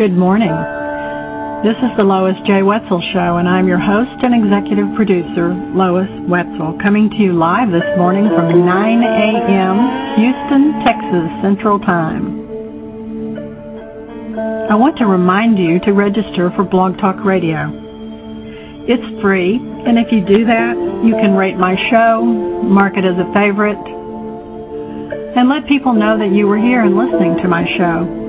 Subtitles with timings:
[0.00, 0.48] Good morning.
[1.60, 2.64] This is the Lois J.
[2.64, 7.68] Wetzel Show, and I'm your host and executive producer, Lois Wetzel, coming to you live
[7.68, 9.76] this morning from 9 a.m.
[10.16, 12.32] Houston, Texas Central Time.
[14.72, 17.68] I want to remind you to register for Blog Talk Radio.
[18.88, 22.24] It's free, and if you do that, you can rate my show,
[22.64, 23.84] mark it as a favorite,
[25.36, 28.19] and let people know that you were here and listening to my show.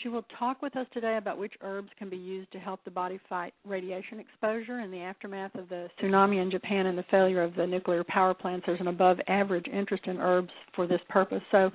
[0.02, 2.92] She will talk with us today about which herbs can be used to help the
[2.92, 7.44] body fight radiation exposure in the aftermath of the tsunami in Japan and the failure
[7.44, 8.66] of the nuclear power plants.
[8.66, 11.42] There's an above average interest in herbs for this purpose.
[11.52, 11.70] So,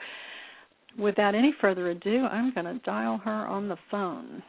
[0.98, 4.42] without any further ado, I'm going to dial her on the phone.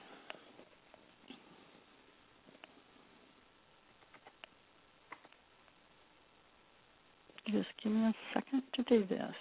[7.51, 9.33] Just give me a second to do this.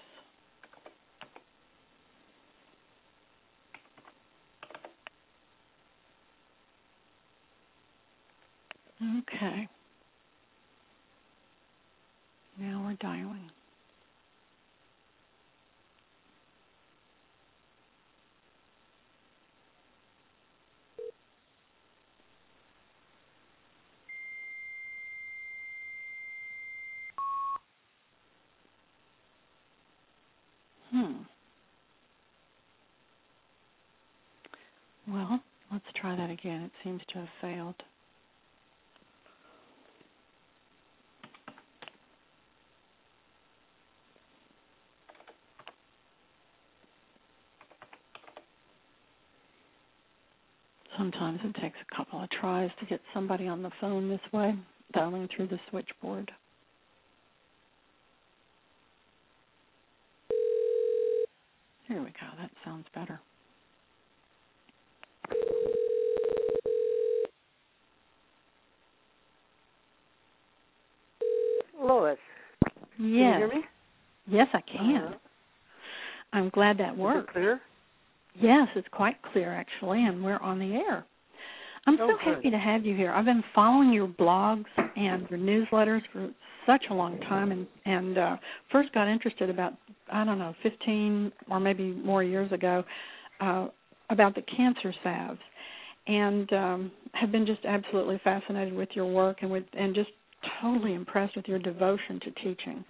[9.04, 9.68] Okay.
[12.58, 13.50] Now we're dialing.
[30.92, 31.22] Hmm.
[35.12, 35.40] Well,
[35.72, 36.62] let's try that again.
[36.62, 37.76] It seems to have failed.
[50.96, 54.54] Sometimes it takes a couple of tries to get somebody on the phone this way,
[54.92, 56.30] dialing through the switchboard.
[61.88, 62.26] Here we go.
[62.40, 63.20] That sounds better.
[71.80, 72.16] Lois.
[72.64, 72.98] Yes.
[72.98, 73.64] Can you hear me?
[74.26, 74.96] Yes, I can.
[74.96, 75.14] Uh-huh.
[76.32, 77.32] I'm glad that worked.
[77.32, 77.60] clear?
[78.40, 81.04] Yes, it's quite clear actually, and we're on the air.
[81.86, 83.12] I'm Oh, so happy to have you here.
[83.12, 84.64] I've been following your blogs
[84.96, 86.30] and your newsletters for
[86.66, 88.36] such a long time, and and uh,
[88.72, 89.74] first got interested about
[90.12, 92.84] I don't know 15 or maybe more years ago
[93.40, 93.68] uh,
[94.10, 95.40] about the cancer salves,
[96.06, 100.10] and um, have been just absolutely fascinated with your work and with and just
[100.62, 102.84] totally impressed with your devotion to teaching,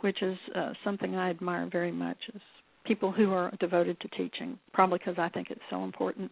[0.00, 2.18] which is uh, something I admire very much.
[2.34, 2.40] Is
[2.86, 6.30] people who are devoted to teaching, probably because I think it's so important.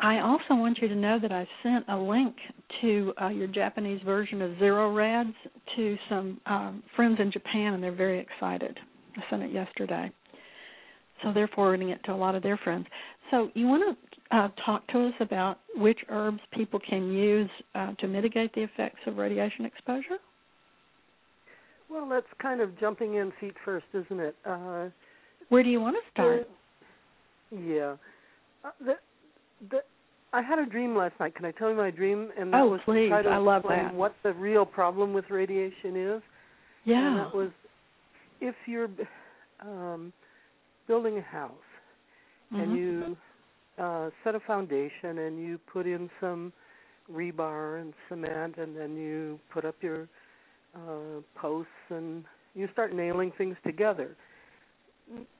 [0.00, 2.34] I also want you to know that I sent a link
[2.80, 5.34] to uh, your Japanese version of Zero Rads
[5.76, 8.76] to some um, friends in Japan, and they're very excited.
[9.16, 10.10] I sent it yesterday,
[11.22, 12.86] so they're forwarding it to a lot of their friends.
[13.30, 13.96] So, you want
[14.30, 18.62] to uh, talk to us about which herbs people can use uh, to mitigate the
[18.62, 20.18] effects of radiation exposure?
[21.90, 24.36] Well, that's kind of jumping in feet first, isn't it?
[25.48, 26.48] Where do you want to start?
[27.50, 27.96] yeah.
[28.64, 28.94] Uh, the,
[29.70, 29.78] the,
[30.32, 31.34] I had a dream last night.
[31.34, 32.30] Can I tell you my dream?
[32.38, 33.04] And that Oh, was please.
[33.04, 33.94] to try to I love that.
[33.94, 36.22] what the real problem with radiation is.
[36.84, 37.24] And Yeah.
[37.24, 37.50] that was
[38.40, 38.90] if you're
[39.60, 40.12] um,
[40.86, 41.52] building a house
[42.52, 42.76] and Mhm.
[42.76, 43.16] you
[43.78, 46.52] uh, set a foundation and you put in some
[47.10, 50.08] rebar and cement and then you put up your
[50.74, 52.24] uh, posts and
[52.54, 54.16] you start nailing things together.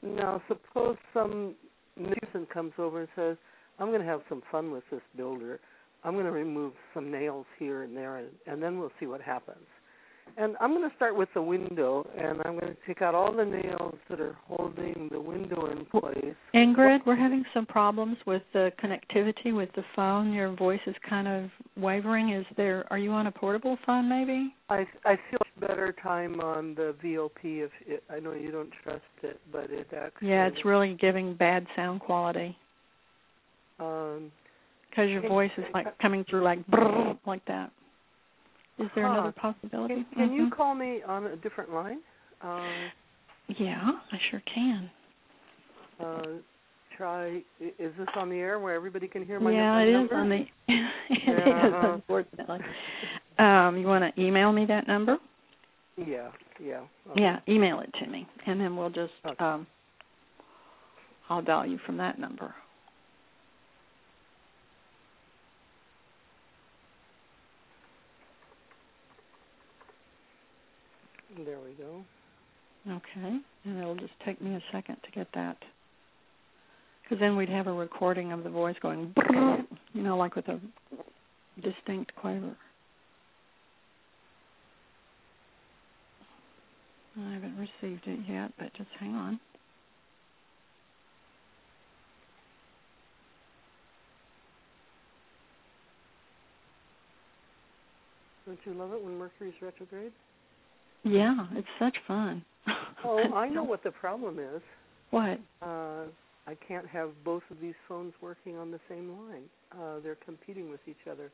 [0.02, 1.54] Now, suppose some
[1.96, 3.36] person comes over and says,
[3.78, 5.60] "I'm going to have some fun with this builder.
[6.04, 9.20] I'm going to remove some nails here and there, and, and then we'll see what
[9.20, 9.66] happens."
[10.36, 13.34] And I'm going to start with the window, and I'm going to take out all
[13.34, 16.34] the nails that are holding the window in place.
[16.54, 20.32] Ingrid, we're having some problems with the connectivity with the phone.
[20.32, 22.32] Your voice is kind of wavering.
[22.32, 22.86] Is there?
[22.90, 24.54] Are you on a portable phone, maybe?
[24.68, 29.02] I I feel better time on the VOP if it, I know you don't trust
[29.22, 32.56] it, but it actually Yeah, it's really giving bad sound quality
[33.80, 34.32] um
[34.90, 37.70] because your voice is like coming through like brrr, like that.
[38.78, 39.12] Is there Huh.
[39.14, 39.94] another possibility?
[39.94, 40.50] Can, can you Mhm.
[40.52, 42.00] call me on a different line?
[42.40, 42.88] Uh,
[43.48, 44.90] Yeah, I sure can.
[46.00, 46.26] uh,
[46.96, 47.42] try.
[47.60, 50.14] Is this on the air where everybody can hear my yeah, it is number?
[50.16, 50.46] on the.
[50.68, 51.94] it is Yeah.
[51.94, 52.60] unfortunately.
[53.38, 55.18] Um, you want to email me that number?
[55.96, 56.30] Yeah,
[56.60, 56.82] yeah.
[57.10, 57.20] okay.
[57.20, 59.44] Yeah, email it to me, and then we'll just Okay.
[59.44, 59.66] um,
[61.28, 62.54] I'll dial you from that number.
[71.44, 72.02] There we go.
[72.88, 75.56] Okay, and it'll just take me a second to get that,
[77.02, 79.14] because then we'd have a recording of the voice going,
[79.92, 80.58] you know, like with a
[81.62, 82.56] distinct quaver.
[87.20, 89.40] I haven't received it yet, but just hang on.
[98.46, 100.12] Don't you love it when Mercury's retrograde?
[101.04, 102.44] Yeah, it's such fun.
[103.04, 104.62] Oh, I know what the problem is.
[105.10, 105.40] What?
[105.62, 106.04] Uh,
[106.46, 109.44] I can't have both of these phones working on the same line.
[109.72, 111.30] Uh, they're competing with each other.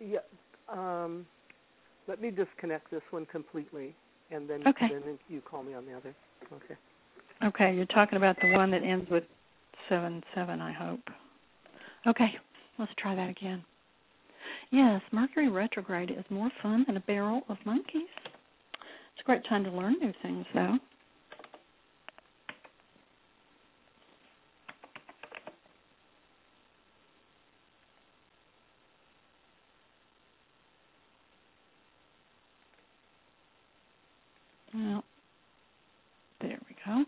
[0.00, 0.18] Yeah.
[0.68, 1.26] Um,
[2.06, 3.94] let me disconnect this one completely,
[4.30, 4.88] and then Okay.
[4.88, 6.14] then you call me on the other.
[6.52, 6.76] Okay.
[7.44, 9.24] Okay, you're talking about the one that ends with
[9.88, 10.60] seven seven.
[10.60, 11.00] I hope.
[12.06, 12.30] Okay,
[12.78, 13.64] let's try that again.
[14.70, 18.08] Yes, Mercury retrograde is more fun than a barrel of monkeys.
[19.28, 20.78] Great time to learn new things, though.
[34.72, 35.04] Well,
[36.40, 37.04] there we go.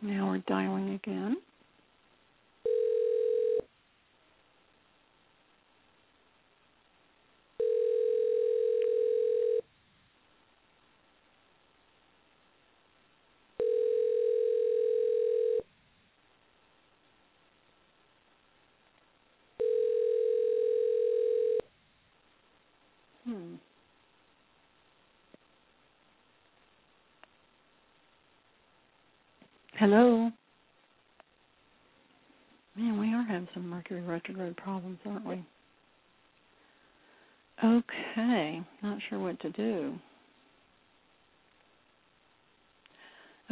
[0.00, 1.36] Now we're dialing again.
[23.24, 23.54] Hmm.
[29.84, 30.30] Hello.
[32.74, 35.44] Man, we are having some Mercury retrograde problems, aren't we?
[37.62, 39.94] Okay, not sure what to do.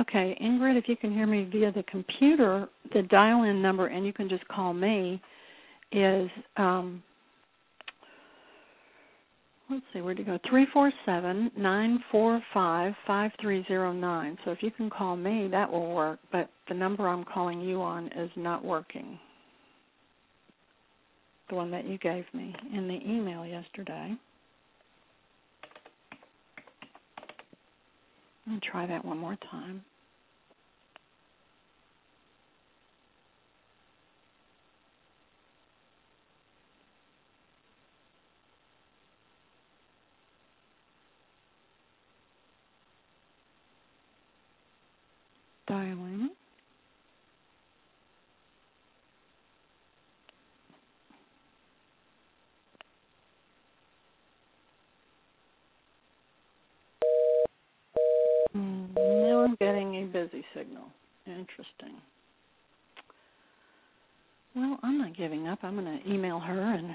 [0.00, 4.06] Okay, Ingrid, if you can hear me via the computer, the dial in number, and
[4.06, 5.20] you can just call me,
[5.92, 7.02] is um,
[9.72, 10.38] let's see, where'd you go?
[10.48, 14.38] Three four seven nine four five five three zero nine.
[14.44, 16.20] So if you can call me, that will work.
[16.32, 19.18] But the number I'm calling you on is not working.
[21.50, 24.14] The one that you gave me in the email yesterday.
[28.46, 29.82] Me try that one more time.
[45.68, 46.30] dialing.
[58.56, 60.84] Mm, now I'm getting a busy signal.
[61.26, 61.96] Interesting.
[64.54, 65.60] Well, I'm giving up.
[65.62, 66.94] I'm going to email her and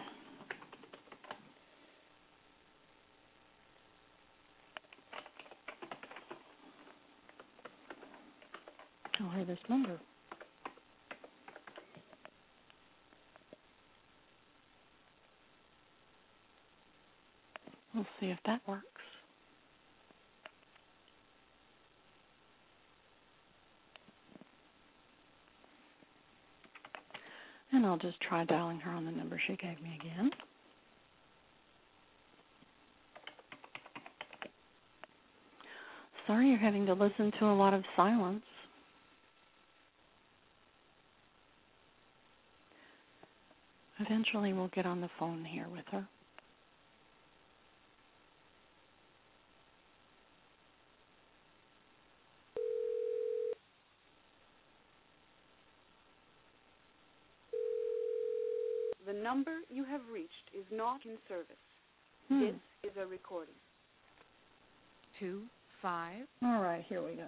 [9.18, 10.00] tell her this number.
[17.94, 18.84] We'll see if that works.
[27.72, 30.30] And I'll just try dialing her on the number she gave me again.
[36.28, 38.44] Sorry you're having to listen to a lot of silence.
[44.00, 46.08] Eventually, we'll get on the phone here with her.
[59.08, 61.64] The number you have reached is not in service.
[62.30, 62.40] Hmm.
[62.40, 62.56] This
[62.86, 63.56] is a recording.
[65.20, 65.42] Two
[65.82, 66.22] five.
[66.42, 67.28] All right, here we go.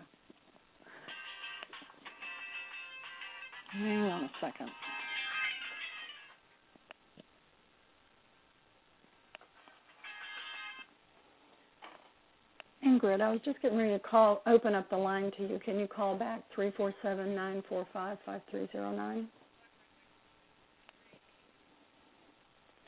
[3.73, 4.69] Hang on a second.
[12.85, 15.59] Ingrid, I was just getting ready to call, open up the line to you.
[15.63, 19.27] Can you call back three four seven nine four five five three zero nine?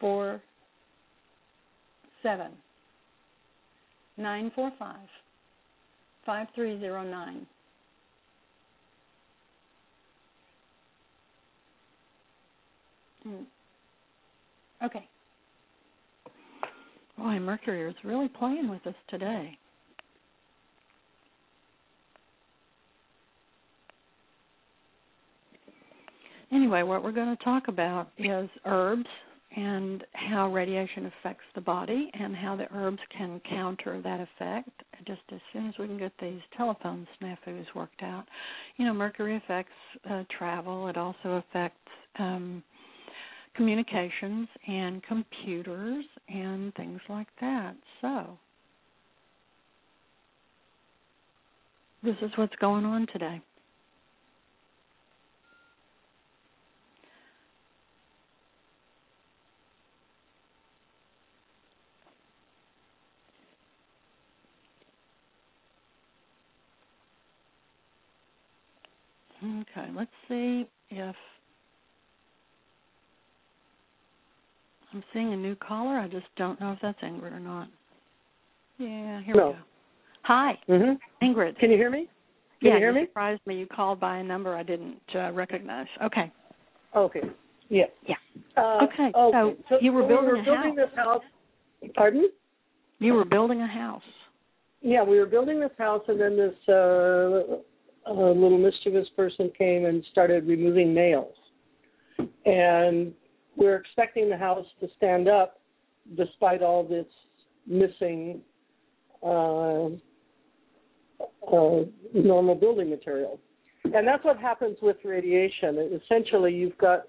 [0.02, 0.42] Four
[2.24, 2.52] seven
[4.18, 4.98] nine four five
[6.26, 7.46] five three zero nine.
[13.28, 13.46] Mm.
[14.84, 15.08] Okay.
[17.18, 19.56] Boy, Mercury is really playing with us today.
[26.52, 29.06] Anyway, what we're going to talk about is herbs
[29.56, 34.70] and how radiation affects the body and how the herbs can counter that effect
[35.06, 38.26] just as soon as we can get these telephone snafus worked out.
[38.78, 39.72] You know, mercury affects
[40.10, 41.78] uh, travel, it also affects
[42.20, 42.64] um,
[43.56, 47.76] communications and computers and things like that.
[48.00, 48.38] So,
[52.04, 53.42] this is what's going on today.
[69.72, 71.16] Okay, let's see if
[74.94, 75.98] I'm seeing a new caller.
[75.98, 77.68] I just don't know if that's Ingrid or not.
[78.78, 79.56] Yeah, here we go.
[80.24, 81.26] Hi, Mm-hmm.
[81.26, 81.58] Ingrid.
[81.60, 82.08] Can you hear me?
[82.60, 83.06] Can yeah, you hear me?
[83.08, 83.56] surprised me.
[83.58, 85.88] You called by a number I didn't uh, recognize.
[86.04, 86.32] Okay.
[86.96, 87.22] Okay.
[87.70, 87.86] Yeah.
[88.08, 88.16] Yeah.
[88.58, 89.56] Uh, Okay, okay.
[89.70, 90.90] so you were we building were a building house.
[90.90, 91.24] this house.
[91.96, 92.30] Pardon?
[93.00, 94.04] You were building a house.
[94.82, 97.58] Yeah, we were building this house, and then this uh,
[98.08, 101.36] uh, little mischievous person came and started removing nails.
[102.46, 103.14] And
[103.56, 105.60] we we're expecting the house to stand up,
[106.18, 107.06] despite all this
[107.68, 108.42] missing
[109.24, 109.86] uh,
[111.48, 113.40] uh, normal building material.
[113.84, 116.00] And that's what happens with radiation.
[116.04, 117.04] Essentially, you've got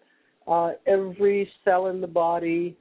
[0.46, 2.76] uh, every cell in the body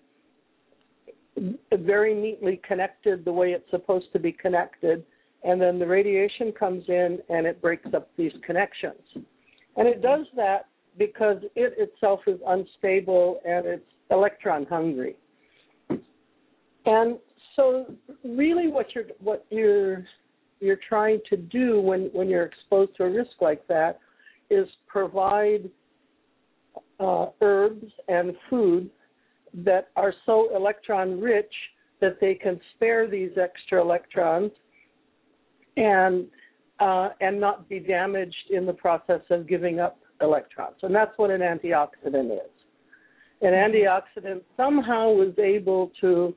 [1.73, 5.03] very neatly connected the way it's supposed to be connected,
[5.43, 9.01] and then the radiation comes in and it breaks up these connections.
[9.75, 10.67] And it does that
[10.97, 15.15] because it itself is unstable and it's electron hungry.
[16.85, 17.17] And
[17.55, 17.85] so
[18.23, 20.05] really what you're what you're
[20.59, 23.99] you're trying to do when, when you're exposed to a risk like that
[24.51, 25.69] is provide
[26.99, 28.89] uh, herbs and food
[29.53, 31.51] that are so electron rich
[31.99, 34.51] that they can spare these extra electrons
[35.77, 36.25] and
[36.79, 40.75] uh, and not be damaged in the process of giving up electrons.
[40.81, 42.51] And that's what an antioxidant is.
[43.41, 46.35] An antioxidant somehow was able to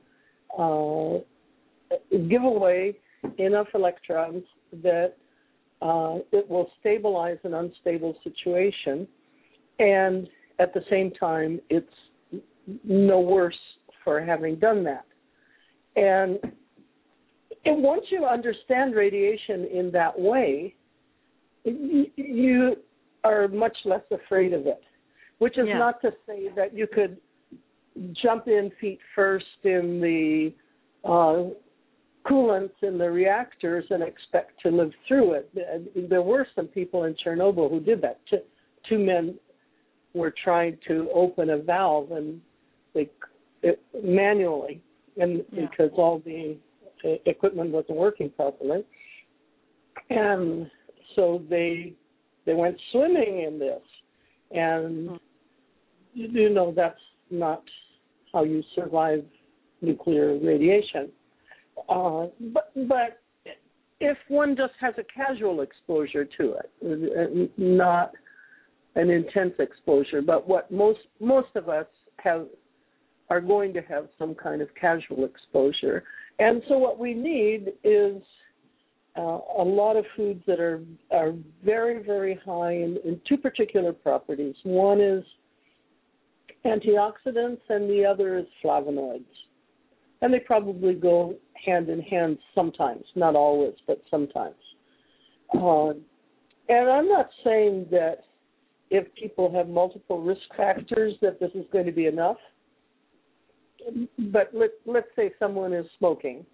[0.57, 2.97] uh, give away
[3.37, 4.43] enough electrons
[4.83, 5.13] that
[5.81, 9.07] uh, it will stabilize an unstable situation,
[9.79, 10.27] and
[10.59, 11.87] at the same time, it's
[12.83, 13.57] no worse
[14.03, 15.05] for having done that.
[15.95, 16.39] And,
[17.65, 20.75] and once you understand radiation in that way,
[21.63, 22.75] you
[23.23, 24.83] are much less afraid of it.
[25.39, 25.79] Which is Yeah.
[25.79, 27.19] not to say that you could
[28.13, 30.53] jump in feet first in the
[31.03, 31.49] uh,
[32.25, 36.09] coolants in the reactors and expect to live through it.
[36.09, 38.19] There were some people in Chernobyl who did that.
[38.27, 38.41] Two,
[38.89, 39.39] two men
[40.13, 42.41] were trying to open a valve and
[42.93, 43.09] they
[43.61, 44.81] it, manually,
[45.17, 45.67] and Yeah.
[45.67, 46.57] because all the
[47.25, 48.83] equipment wasn't working properly,
[50.09, 50.69] and
[51.15, 51.93] so they
[52.45, 53.81] they went swimming in this,
[54.51, 55.19] and
[56.13, 57.63] you know that's not
[58.33, 59.23] how you survive
[59.81, 61.09] nuclear radiation.
[61.89, 63.21] Uh, but but
[63.99, 68.11] if one just has a casual exposure to it, not
[68.95, 72.47] an intense exposure, but what most most of us have
[73.29, 76.03] are going to have some kind of casual exposure,
[76.39, 78.21] and so what we need is
[79.17, 83.93] uh, a lot of foods that are are very very high in, in two particular
[83.93, 84.55] properties.
[84.63, 85.23] One is
[86.65, 89.23] antioxidants, and the other is flavonoids,
[90.21, 94.55] and they probably go hand in hand sometimes, not always, but sometimes.
[95.53, 95.91] Uh,
[96.67, 98.25] and I'm not saying that
[98.89, 102.37] if people have multiple risk factors that this is going to be enough.
[104.17, 106.45] But let, let's say someone is smoking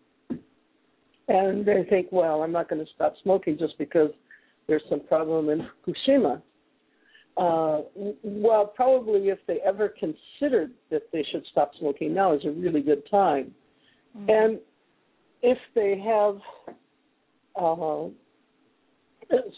[1.27, 4.09] and they think, well, I'm not going to stop smoking just because
[4.67, 6.41] there's some problem in Fukushima.
[7.37, 7.81] Uh,
[8.23, 12.81] well, probably if they ever considered that they should stop smoking, now is a really
[12.81, 13.53] good time.
[14.17, 14.29] Mm-hmm.
[14.29, 14.59] And
[15.41, 16.37] if they have
[17.55, 18.09] uh,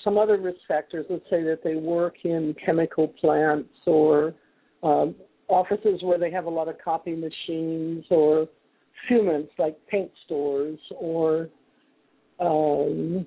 [0.04, 4.36] some other risk factors, let's say that they work in chemical plants or
[4.84, 5.16] um,
[5.48, 8.48] offices where they have a lot of copy machines or
[9.10, 11.50] fumants like paint stores or
[12.40, 13.26] um,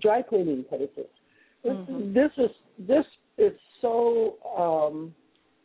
[0.00, 1.06] dry cleaning places.
[1.64, 2.14] Mhm.
[2.14, 3.06] This is this
[3.38, 5.14] is so um,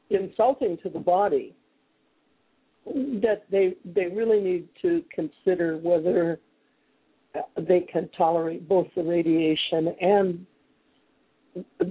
[0.09, 1.55] insulting to the body
[2.85, 6.39] that they they really need to consider whether
[7.57, 10.45] they can tolerate both the radiation and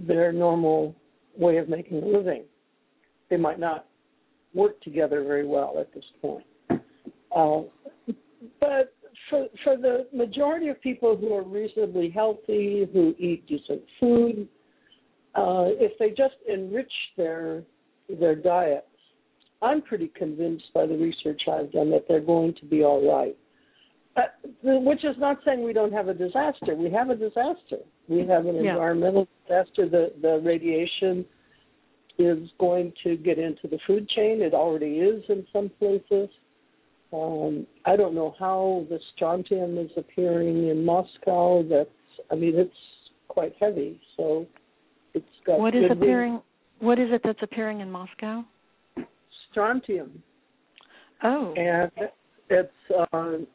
[0.06, 0.94] their normal
[1.36, 2.44] way of making a living.
[3.28, 3.86] They might not
[4.54, 6.44] work together very well at this point.
[7.34, 7.62] Uh,
[8.58, 8.94] but
[9.28, 14.48] for for the majority of people who are reasonably healthy, who eat decent food,
[15.34, 17.62] uh, if they just enrich their
[18.18, 18.86] their diets,
[19.62, 23.36] I'm pretty convinced by the research I've done that they're going to be all right.
[24.16, 24.22] Uh,
[24.62, 26.74] which is not saying we don't have a disaster.
[26.74, 27.78] We have a disaster.
[28.08, 28.72] We have an Yeah.
[28.72, 29.88] environmental disaster.
[29.88, 31.24] The the radiation
[32.18, 34.42] is going to get into the food chain.
[34.42, 36.28] It already is in some places.
[37.12, 41.62] Um, I don't know how the strontium is appearing in Moscow.
[41.62, 41.90] That's
[42.30, 42.74] I mean it's
[43.28, 44.46] quite heavy, so
[45.14, 46.42] it's got What is appearing?
[46.80, 48.44] What is it that's appearing in Moscow?
[49.50, 50.22] strontium.
[51.22, 51.90] Oh, and
[52.48, 52.72] it's
[53.12, 53.46] um,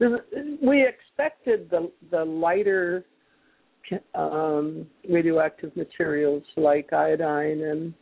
[0.00, 3.04] we expected the the lighter
[4.14, 7.94] um, radioactive materials like iodine and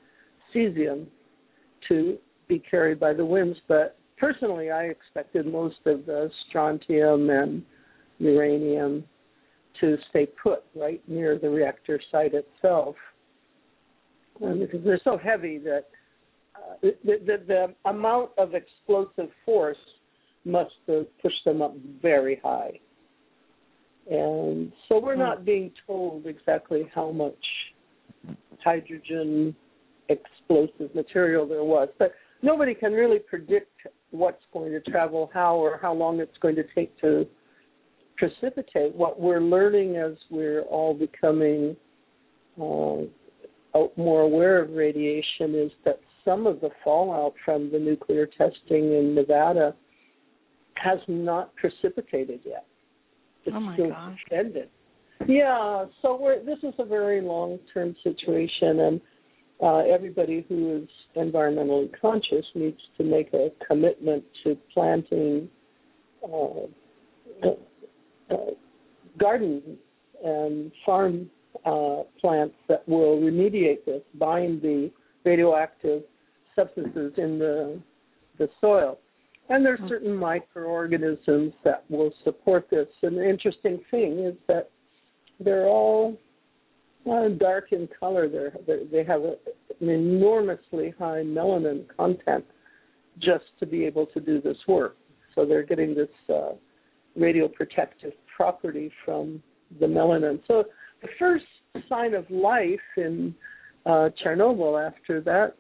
[0.55, 1.07] cesium
[1.89, 7.63] to be carried by the winds, but personally, I expected most of the strontium and
[8.19, 9.05] uranium
[9.81, 12.97] to stay put right near the reactor site itself,
[14.39, 15.85] because they're so heavy that
[16.57, 19.77] uh, the, the, the amount of explosive force
[20.47, 22.79] must have pushed them up very high.
[24.09, 27.35] And so we're not being told exactly how much
[28.63, 29.55] hydrogen
[30.09, 31.89] explosive material there was.
[31.99, 33.73] But nobody can really predict
[34.11, 37.27] what's going to travel how or how long it's going to take to
[38.17, 38.95] precipitate.
[38.95, 41.77] What we're learning as we're all becoming
[42.61, 43.03] uh,
[43.97, 49.15] more aware of radiation is that some of the fallout from the nuclear testing in
[49.15, 49.75] Nevada
[50.83, 52.67] has not precipitated yet.
[53.45, 54.19] It's Oh my still gosh.
[54.21, 54.69] suspended.
[55.27, 59.01] Yeah, so we're this is a very long term situation and
[59.63, 65.49] uh, everybody who is environmentally conscious needs to make a commitment to planting
[66.23, 67.49] uh,
[68.31, 68.37] uh,
[69.19, 69.63] gardens
[70.23, 71.31] and farm
[71.65, 74.91] uh, plants that will remediate this, bind the
[75.25, 76.03] radioactive
[76.55, 77.81] substances in the
[78.39, 78.99] the soil.
[79.49, 82.89] And there's certain microorganisms that will support this.
[83.03, 84.71] And the interesting thing is that
[85.39, 86.17] they're all
[87.11, 88.29] uh, dark in color.
[88.29, 89.35] They're, they're, they have a,
[89.81, 92.45] an enormously high melanin content
[93.19, 94.97] just to be able to do this work.
[95.35, 96.53] So they're getting this uh,
[97.19, 99.43] radioprotective property from
[99.81, 100.41] the melanin.
[100.49, 100.65] So
[101.03, 101.45] the first
[101.89, 103.35] sign of life in
[103.85, 105.55] uh, Chernobyl after that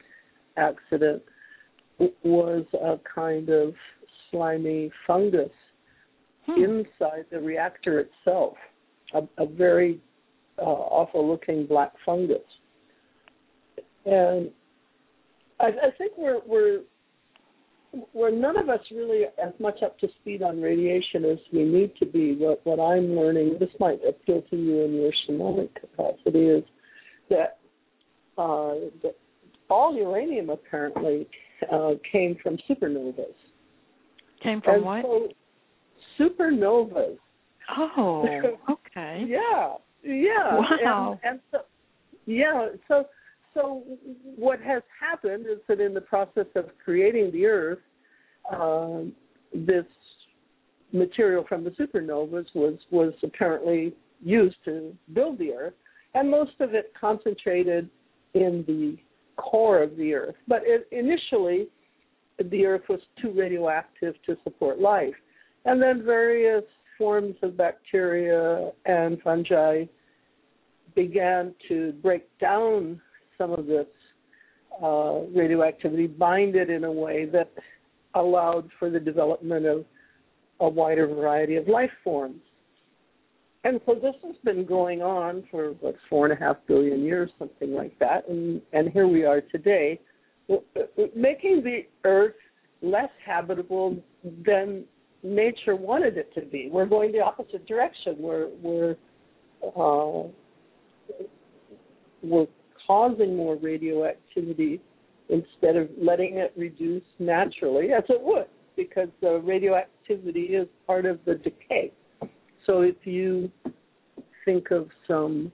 [0.57, 1.22] accident
[2.23, 3.75] was a kind of
[4.31, 5.51] slimy fungus
[6.47, 6.63] Hmm.
[6.63, 8.55] inside the reactor itself,
[9.15, 10.01] a, a very
[10.59, 12.39] uh, awful looking black fungus.
[14.05, 14.51] And
[15.59, 16.83] I, I think we're we're
[18.13, 21.97] we're none of us really as much up to speed on radiation as we need
[21.97, 22.37] to be.
[22.37, 26.65] What what I'm learning, this might appeal to you in your shamanic capacity, is
[27.29, 27.59] that
[28.39, 29.17] uh, that
[29.69, 31.27] all uranium apparently
[31.73, 33.35] uh, came from supernovas.
[34.42, 35.03] Came from and what?
[35.03, 35.29] So
[36.19, 37.19] supernovas.
[37.77, 38.27] oh,
[38.71, 39.25] okay.
[39.27, 40.59] Yeah, yeah.
[40.85, 41.19] Wow.
[41.23, 41.59] And, and so,
[42.27, 42.69] yeah.
[42.88, 43.07] So,
[43.55, 43.83] so
[44.37, 47.79] what has happened is that in the process of creating the Earth,
[48.53, 49.12] um,
[49.55, 49.85] this
[50.92, 55.75] material from the supernovas was was apparently used to build the Earth,
[56.14, 57.88] and most of it concentrated
[58.35, 58.97] in the
[59.37, 60.35] core of the Earth.
[60.49, 61.68] But it, initially,
[62.51, 65.14] the Earth was too radioactive to support life,
[65.64, 66.64] and then various
[66.99, 69.85] forms of bacteria and fungi
[70.94, 73.01] began to break down
[73.37, 73.87] some of this
[74.83, 77.53] uh, radioactivity, bind it in a way that
[78.14, 79.85] allowed for the development of
[80.61, 82.40] a wider variety of life forms.
[83.66, 87.33] And so this has been going on for what four and a half billion years,
[87.37, 89.98] something like that, and and here we are today,
[91.16, 92.37] making the Earth
[92.81, 93.96] less habitable
[94.46, 94.85] than
[95.24, 96.68] nature wanted it to be.
[96.70, 98.14] We're going the opposite direction.
[98.20, 98.94] We're we're
[99.76, 100.29] uh,
[102.22, 102.46] we're
[102.87, 104.81] causing more radioactivity
[105.29, 111.18] instead of letting it reduce naturally, as it would, because the radioactivity is part of
[111.24, 111.90] the decay.
[112.66, 113.50] So if you
[114.44, 115.52] think of some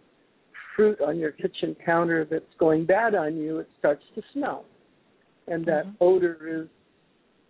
[0.75, 4.65] fruit on your kitchen counter that's going bad on you, it starts to smell,
[5.47, 5.97] and that Mhm.
[6.01, 6.69] odor is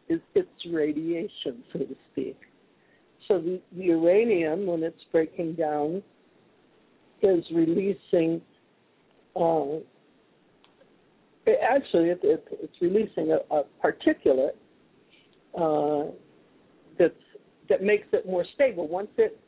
[0.09, 2.37] is its radiation, so to speak.
[3.29, 6.03] So the, the uranium, when it's breaking down,
[7.23, 8.43] is releasing.
[9.37, 9.79] Uh,
[11.47, 14.57] it, actually, it, it, it's releasing a, a particulate
[15.55, 16.11] uh,
[16.99, 17.15] that's
[17.69, 18.89] that makes it more stable.
[18.89, 19.39] Once it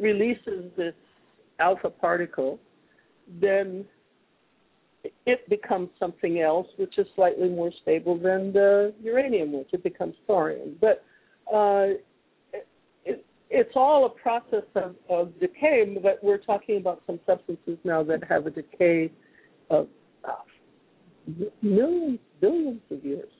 [0.00, 0.94] releases this
[1.58, 2.58] alpha particle,
[3.40, 3.84] then
[5.26, 10.14] it becomes something else which is slightly more stable than the uranium which it becomes
[10.26, 10.76] thorium.
[10.80, 11.04] But
[11.52, 11.94] uh,
[13.04, 18.02] it, it's all a process of, of decay but we're talking about some substances now
[18.04, 19.10] that have a decay
[19.70, 19.88] of
[20.24, 23.30] uh, millions billions of years.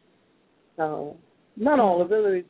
[0.78, 1.12] Uh,
[1.56, 2.46] not all of it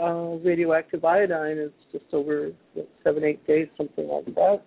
[0.00, 4.62] uh, radioactive iodine is just over what, seven eight days something like that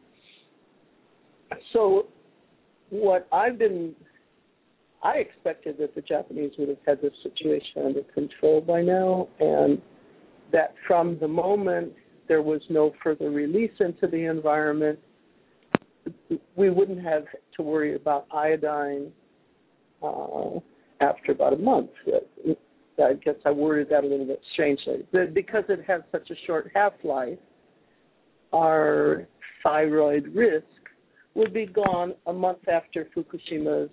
[1.73, 2.07] so
[2.89, 3.95] what I've been,
[5.03, 9.81] I expected that the Japanese would have had this situation under control by now, and
[10.51, 11.93] that from the moment
[12.27, 14.99] there was no further release into the environment,
[16.55, 17.25] we wouldn't have
[17.57, 19.11] to worry about iodine
[20.03, 20.59] uh,
[21.01, 21.89] after about a month.
[22.99, 25.05] I guess I worded that a little bit strangely.
[25.11, 27.37] But because it has such a short half life,
[28.53, 29.27] our
[29.63, 30.65] thyroid risk
[31.33, 33.89] would be gone a month after Fukushima's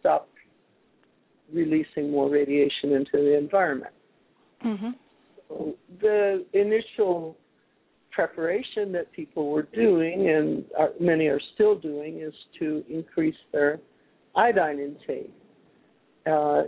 [0.00, 0.28] stopped
[1.52, 3.92] releasing more radiation into the environment.
[4.64, 4.94] Mhm.
[5.48, 7.36] So the initial
[8.10, 13.80] preparation that people were doing, and are, many are still doing, is to increase their
[14.34, 15.30] iodine intake,
[16.26, 16.64] uh,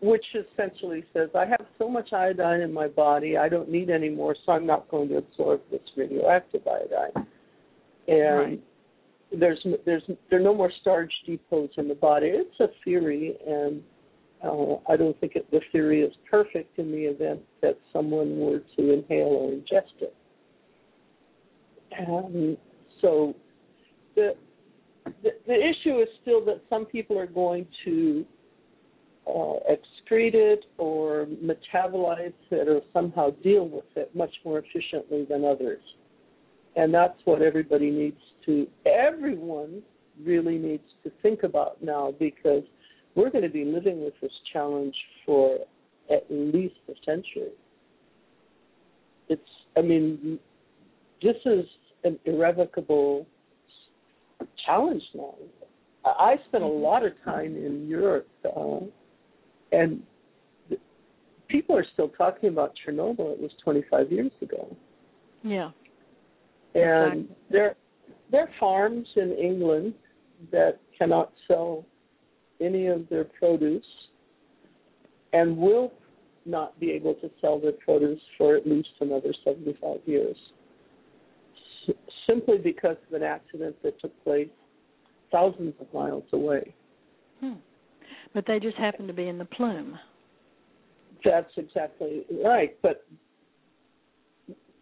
[0.00, 4.08] which essentially says, I have so much iodine in my body, I don't need any
[4.08, 7.26] more, so I'm not going to absorb this radioactive iodine.
[8.08, 8.60] And Right.
[9.38, 12.28] there's there's there are no more starch depots in the body.
[12.28, 13.82] It's a theory, and
[14.44, 18.60] uh, I don't think it, the theory is perfect in the event that someone were
[18.76, 20.14] to inhale or ingest it.
[21.92, 22.56] And
[23.00, 23.34] so
[24.16, 24.34] the,
[25.22, 28.24] the the issue is still that some people are going to
[29.26, 35.44] uh, excrete it or metabolize it or somehow deal with it much more efficiently than
[35.44, 35.82] others.
[36.76, 39.82] And that's what everybody needs to, everyone
[40.24, 42.62] really needs to think about now because
[43.14, 44.94] we're going to be living with this challenge
[45.26, 45.58] for
[46.10, 47.52] at least a century.
[49.28, 49.42] It's,
[49.76, 50.38] I mean,
[51.22, 51.64] this is
[52.04, 53.26] an irrevocable
[54.66, 55.34] challenge now.
[56.04, 58.80] I spent a lot of time in Europe, uh,
[59.72, 60.02] and
[61.48, 63.32] people are still talking about Chernobyl.
[63.32, 64.74] It was 25 years ago.
[65.42, 65.70] Yeah.
[66.74, 67.36] And Exactly.
[67.50, 67.76] there
[68.30, 69.94] there are farms in England
[70.50, 71.84] that cannot sell
[72.60, 73.84] any of their produce
[75.32, 75.92] and will
[76.46, 80.36] not be able to sell their produce for at least another 75 years.
[81.88, 81.94] S-
[82.26, 84.48] simply because of an accident that took place
[85.30, 86.74] thousands of miles away.
[87.40, 87.54] Hmm.
[88.34, 89.98] But they just happen to be in the plume.
[91.24, 92.76] That's exactly right.
[92.82, 93.06] But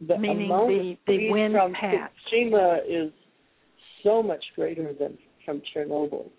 [0.07, 2.13] the Meaning the- the wind from patch.
[2.33, 3.13] Fukushima is
[4.03, 6.31] so much greater than from Chernobyl.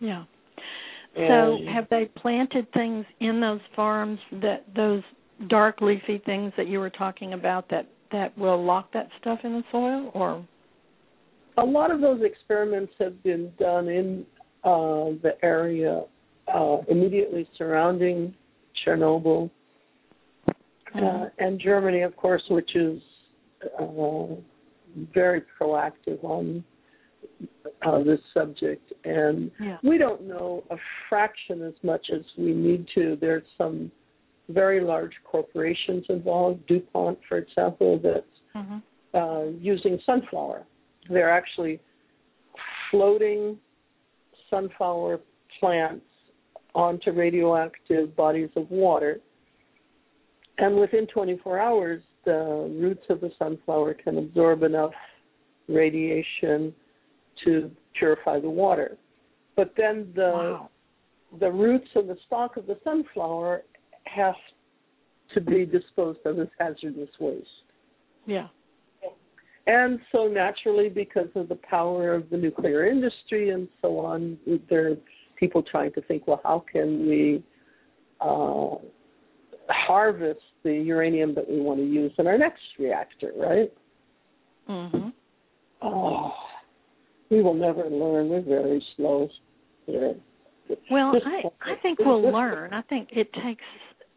[0.00, 0.24] Yeah.
[1.14, 5.02] So have they planted things in those farms that those
[5.48, 9.54] dark leafy things that you were talking about that that will lock that stuff in
[9.54, 10.44] the soil or
[11.56, 14.26] A lot of those experiments have been done in
[14.64, 16.04] uh, the area
[16.52, 18.34] uh, immediately surrounding
[18.84, 19.50] Chernobyl
[20.94, 23.00] uh, and Germany, of course, which is
[23.80, 24.26] uh,
[25.14, 26.64] very proactive on
[27.82, 28.92] uh, this subject.
[29.04, 29.78] And Yeah.
[29.82, 30.76] we don't know a
[31.08, 33.16] fraction as much as we need to.
[33.20, 33.90] There's some
[34.48, 38.78] very large corporations involved, DuPont, for example, that's hmm
[39.12, 40.64] uh, using sunflower.
[41.08, 41.80] They're actually
[42.90, 43.58] floating
[44.48, 45.20] sunflower
[45.58, 46.06] plants
[46.74, 49.20] onto radioactive bodies of water.
[50.58, 54.92] And within 24 hours, the roots of the sunflower can absorb enough
[55.68, 56.74] radiation
[57.44, 58.98] to purify the water.
[59.56, 60.70] But then the Wow.
[61.38, 63.62] the roots and the stalk of the sunflower
[64.04, 64.34] have
[65.34, 67.46] to be disposed of as hazardous waste.
[68.26, 68.48] Yeah.
[69.66, 74.88] And so naturally, because of the power of the nuclear industry and so on, there
[74.90, 74.96] are
[75.40, 77.42] people trying to think, well, how can we
[78.20, 78.76] uh,
[79.68, 83.72] harvest the uranium that we want to use in our next reactor, right?
[84.68, 85.08] Mm-hmm.
[85.82, 86.32] Oh,
[87.30, 88.28] we will never learn.
[88.28, 89.28] We're very slow.
[89.86, 90.14] here.
[90.90, 92.72] Well, I I think we'll learn.
[92.72, 93.64] I think it takes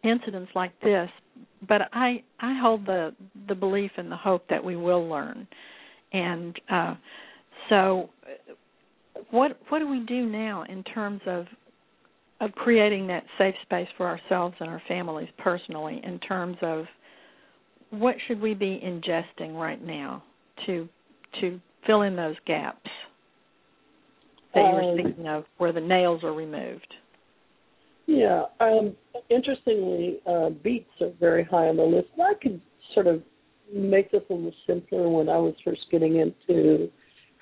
[0.04, 1.10] incidents like this,
[1.68, 3.16] but I I hold the
[3.48, 5.48] the belief and the hope that we will learn.
[6.12, 6.96] And uh
[7.70, 8.10] so
[9.32, 11.46] what what do we do now in terms of
[12.42, 16.86] of creating that safe space for ourselves and our families personally in terms of
[17.92, 20.24] what should we be ingesting right now
[20.66, 20.88] to
[21.42, 22.90] to fill in those gaps
[24.54, 26.94] that you were Um, speaking of where the nails are removed.
[28.06, 28.44] Yeah.
[28.60, 28.96] Um,
[29.30, 32.10] interestingly, uh, beets are very high on the list.
[32.18, 32.62] And I could
[32.94, 33.24] sort of
[33.74, 35.10] make this a little simpler.
[35.10, 36.92] When I was first getting into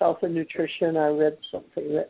[0.02, 2.10] health and nutrition, I read something that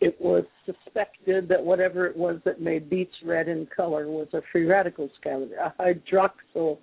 [0.00, 4.40] it was suspected that whatever it was that made beets red in color was a
[4.52, 6.78] free radical scavenger, a hydroxyl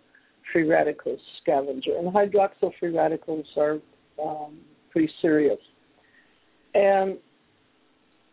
[0.51, 1.97] free radical scavenger.
[1.97, 3.79] And hydroxyl free radicals are
[4.21, 4.57] um,
[4.91, 5.59] pretty serious.
[6.73, 7.17] And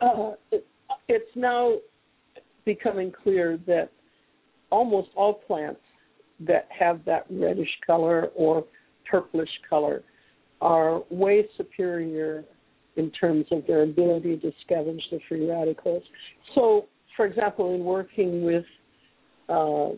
[0.00, 0.66] uh, it,
[1.08, 1.76] it's now
[2.64, 3.90] becoming clear that
[4.70, 5.80] almost all plants
[6.40, 8.64] that have that reddish color or
[9.08, 10.02] purplish color
[10.60, 12.44] are way superior
[12.96, 16.02] in terms of their ability to scavenge the free radicals.
[16.54, 18.64] So, for example, in working with
[19.48, 19.90] uh,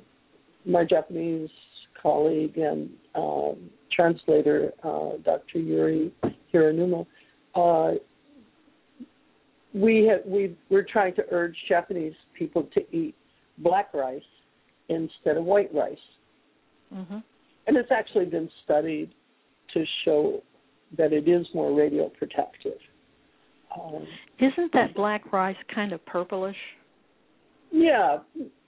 [0.65, 1.51] my Japanese
[2.01, 5.59] colleague and um, translator, uh, Dr.
[5.59, 6.13] Yuri
[6.53, 7.07] Hironuma,
[7.55, 7.99] uh,
[9.75, 13.15] we have, we we're trying to urge Japanese people to eat
[13.59, 14.21] black rice
[14.89, 15.97] instead of white rice,
[16.93, 17.19] hmm
[17.65, 19.13] and it's actually been studied
[19.73, 20.43] to show
[20.97, 22.79] that it is more radioprotective.
[23.79, 24.07] Um,
[24.39, 26.57] Isn't that black rice kind of purplish?
[27.71, 28.19] yeah,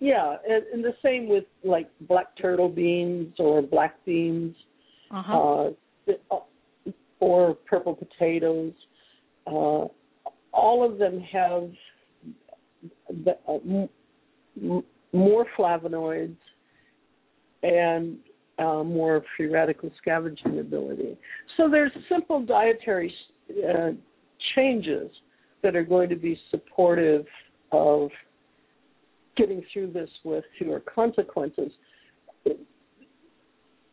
[0.01, 4.57] yeah, and, and the same with like black turtle beans or black beans,
[5.11, 5.71] Uh-huh.
[6.31, 6.39] uh,
[7.21, 8.73] or purple potatoes.
[9.47, 9.87] Uh,
[10.53, 11.71] all of them have
[13.25, 13.89] the, uh, m-
[14.63, 16.37] m- more flavonoids
[17.63, 18.19] and
[18.59, 21.17] uh, more free radical scavenging ability.
[21.57, 23.13] So there's simple dietary
[23.51, 23.91] uh,
[24.55, 25.11] changes
[25.63, 27.27] that are going to be supportive
[27.73, 28.11] of
[29.37, 31.73] getting through this with fewer consequences.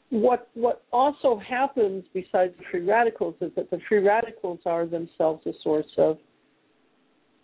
[0.09, 5.45] What what also happens besides the free radicals is that the free radicals are themselves
[5.47, 6.17] a source of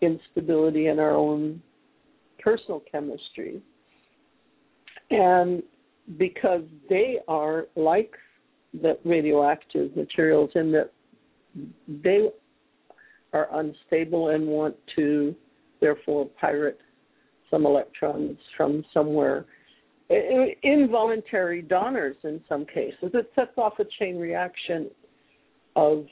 [0.02, 1.62] instability in our own
[2.38, 3.62] personal chemistry.
[5.10, 5.62] And
[6.16, 8.12] because they are like
[8.72, 10.90] the radioactive materials in that
[12.02, 12.28] they
[13.32, 15.34] are unstable and want to
[15.80, 16.78] therefore pirate
[17.50, 19.46] some electrons from somewhere
[20.62, 23.10] involuntary donors in some cases.
[23.12, 24.90] It sets off a chain reaction
[25.76, 26.06] of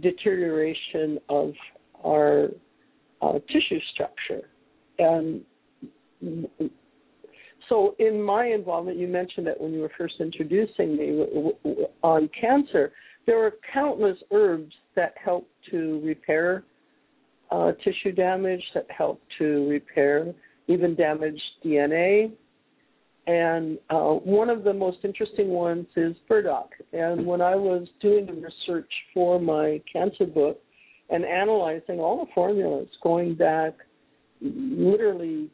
[0.00, 1.52] deterioration of
[2.04, 2.48] our
[3.20, 4.48] uh, tissue structure.
[4.98, 5.42] And
[7.68, 11.52] so, in my involvement, you mentioned that when you were first introducing me
[12.02, 12.92] on cancer,
[13.26, 16.64] there are countless herbs that help to repair
[17.50, 20.34] uh, tissue damage, that help to repair
[20.68, 22.32] even damaged DNA.
[23.26, 26.70] And uh, one of the most interesting ones is burdock.
[26.92, 30.60] And when I was doing the research for my cancer book
[31.10, 33.74] and analyzing all the formulas going back
[34.40, 35.50] literally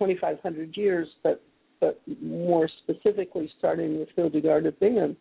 [0.00, 1.42] 2,500 years, but
[1.80, 5.16] but more specifically starting with Hildegard of Bingen,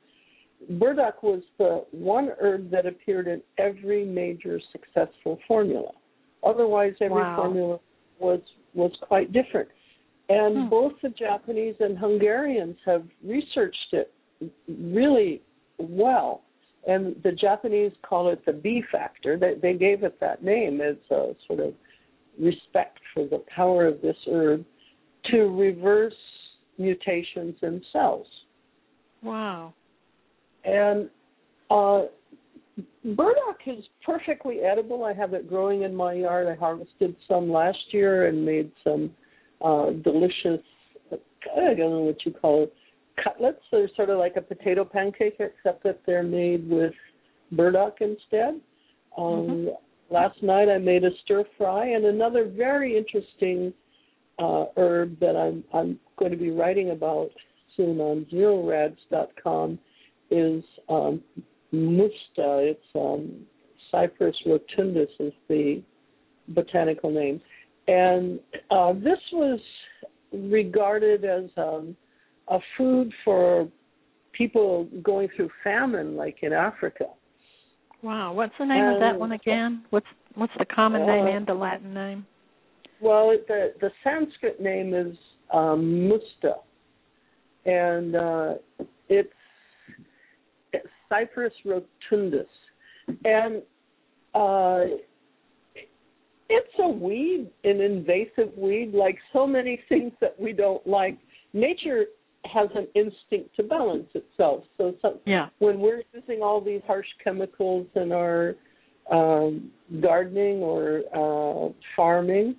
[0.72, 5.92] burdock was the one herb that appeared in every major successful formula.
[6.44, 7.36] Otherwise, every wow.
[7.38, 7.80] formula
[8.20, 8.42] was
[8.74, 9.70] was quite different.
[10.30, 10.70] And hmm.
[10.70, 14.14] both the Japanese and Hungarians have researched it
[14.68, 15.42] really
[15.78, 16.44] well.
[16.88, 19.38] And the Japanese call it the B factor.
[19.38, 21.74] They, they gave it that name as a sort of
[22.40, 24.66] respect for the power of this herb
[25.32, 26.14] to reverse
[26.78, 28.28] mutations in cells.
[29.22, 29.74] Wow.
[30.64, 31.10] And
[31.70, 32.04] uh,
[33.04, 35.04] burdock is perfectly edible.
[35.04, 36.48] I have it growing in my yard.
[36.48, 39.12] I harvested some last year and made some
[39.64, 40.64] uh, delicious,
[41.12, 42.74] I don't know what you call it,
[43.22, 43.60] cutlets.
[43.72, 46.94] They're sort of like a potato pancake, except that they're made with
[47.52, 48.62] burdock instead.
[49.18, 49.68] Um, mm-hmm.
[50.12, 53.74] Last night I made a stir fry, and another very interesting
[54.40, 57.30] uh, herb that I'm I'm going to be writing about
[57.78, 59.78] soon on zerorads.com
[60.32, 61.22] is um,
[61.72, 62.72] musta.
[62.72, 63.46] It's um,
[63.92, 65.84] Cyperus rotundus is the
[66.50, 67.40] botanical name,
[67.88, 68.40] and
[68.72, 69.60] uh, this was
[70.34, 71.96] regarded as um,
[72.48, 73.68] a food for
[74.34, 77.06] people going through famine, like in Africa.
[78.02, 79.84] Wow, what's the name of that one again?
[79.90, 82.26] What's what's the common name uh, and the Latin name?
[83.02, 85.16] Well, the the Sanskrit name is
[85.54, 86.56] um, Musta,
[87.66, 88.54] and uh,
[89.10, 89.30] it's,
[90.74, 92.46] it's Cyperus rotundus,
[93.26, 93.62] and
[94.34, 94.96] uh,
[96.50, 101.18] it's a weed, an invasive weed, like so many things that we don't like.
[101.54, 102.06] Nature
[102.54, 104.64] has an instinct to balance itself.
[104.78, 105.48] So some, yeah.
[105.60, 108.56] when we're using all these harsh chemicals in our
[109.12, 112.56] um, gardening or uh, farming,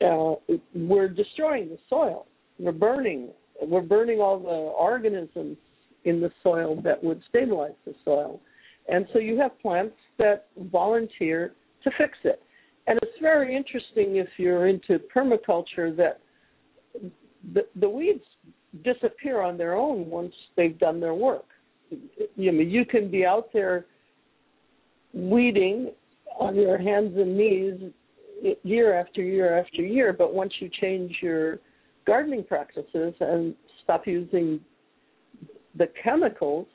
[0.00, 0.34] uh,
[0.74, 2.26] we're destroying the soil.
[2.58, 3.30] We're burning.
[3.62, 5.56] We're burning all the organisms
[6.04, 8.40] in the soil that would stabilize the soil.
[8.88, 11.52] And so you have plants that volunteer
[11.84, 12.42] to fix it.
[12.86, 16.20] And it's very interesting if you're into permaculture that
[17.52, 18.24] the, the weeds
[18.84, 21.46] disappear on their own once they've done their work.
[22.36, 23.86] You know, you can be out there
[25.14, 25.90] weeding
[26.38, 27.92] on your hands and knees
[28.62, 31.58] year after year after year, but once you change your
[32.06, 34.60] gardening practices and stop using
[35.76, 36.66] the chemicals,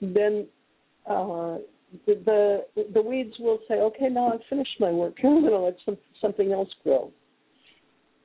[0.00, 0.46] then
[1.08, 1.58] uh,
[2.06, 2.64] the
[2.94, 5.14] the weeds will say, "Okay, now I've finished my work.
[5.24, 7.10] I'm going to let some, something else grow."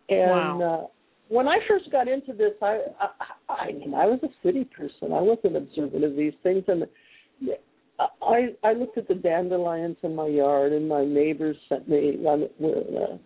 [0.10, 0.92] And wow.
[1.34, 2.80] When I first got into this, I,
[3.50, 5.14] I I mean I was a city person.
[5.14, 6.84] I wasn't observant of these things, and
[8.22, 12.20] I I looked at the dandelions in my yard, and my neighbors sent me.
[12.20, 12.46] In
[12.96, 13.20] a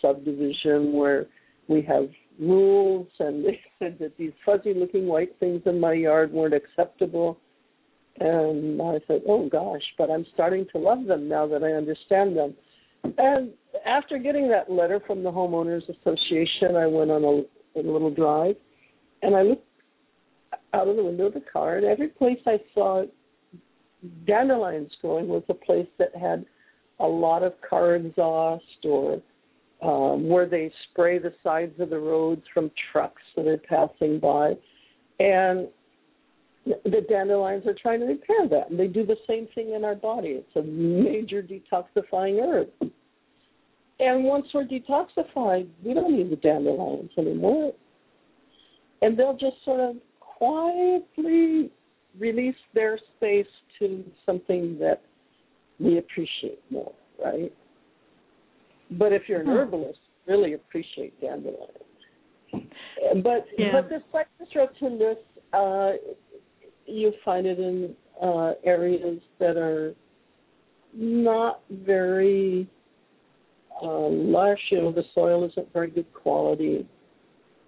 [0.00, 1.26] subdivision where
[1.68, 2.08] we have
[2.40, 7.38] rules, and they said that these fuzzy-looking white things in my yard weren't acceptable.
[8.18, 12.34] And I said, "Oh gosh!" But I'm starting to love them now that I understand
[12.34, 12.54] them.
[13.18, 13.52] And
[13.86, 18.56] after getting that letter from the homeowners association, I went on a, a little drive,
[19.22, 19.66] and I looked
[20.74, 23.04] out of the window of the car, and every place I saw
[24.26, 26.44] dandelions growing was a place that had
[27.00, 29.20] a lot of car exhaust or
[29.82, 34.54] um, where they spray the sides of the roads from trucks that are passing by.
[35.18, 35.68] And
[36.64, 38.70] the dandelions are trying to repair that.
[38.70, 40.40] And they do the same thing in our body.
[40.40, 42.68] It's a major detoxifying herb.
[43.98, 47.72] And once we're detoxified, we don't need the dandelions anymore.
[49.02, 51.70] And they'll just sort of quietly
[52.18, 53.46] release their space
[53.78, 55.02] to something that
[55.78, 56.92] we appreciate more,
[57.22, 57.52] right?
[58.92, 59.52] But if you're an hmm.
[59.52, 61.70] herbalist, really appreciate dandelions.
[63.22, 63.72] But yeah.
[63.72, 65.16] but this Cyperus rotundus,
[65.52, 65.96] uh,
[66.86, 69.94] you find it in uh, areas that are
[70.94, 72.68] not very
[73.82, 74.58] lush.
[74.70, 76.86] You know, the soil isn't very good quality.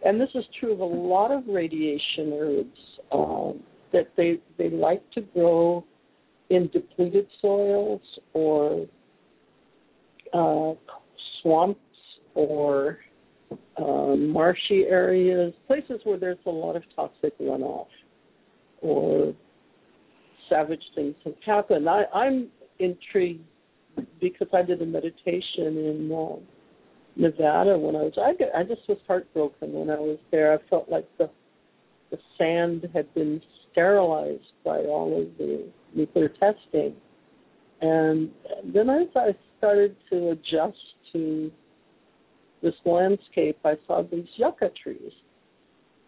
[0.05, 2.81] and this is true of a lot of radiation herbs,
[3.13, 3.61] um,
[3.93, 5.85] that they they like to grow
[6.51, 8.01] in depleted soils
[8.33, 8.87] or
[10.33, 10.73] uh,
[11.43, 11.81] swamps
[12.35, 12.99] or
[13.77, 17.87] uh, marshy areas, places where there's a lot of toxic runoff
[18.83, 19.35] or
[20.49, 21.89] savage things have happened.
[21.89, 22.49] I, I'm
[22.79, 23.45] intrigued
[24.21, 26.37] because I did a meditation in uh,
[27.17, 28.13] Nevada when I was.
[28.17, 30.53] I, I just was heartbroken when I was there.
[30.53, 31.31] I felt like the
[32.11, 33.41] the sand had been
[33.71, 36.95] sterilized by all of the nuclear testing,
[37.81, 38.31] and
[38.73, 40.79] then as I started to adjust
[41.13, 41.51] to
[42.63, 45.13] this landscape, I saw these yucca trees,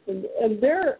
[0.06, 0.98] and and they're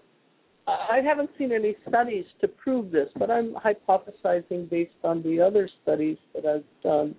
[0.67, 5.69] I haven't seen any studies to prove this, but I'm hypothesizing based on the other
[5.83, 7.15] studies that I've done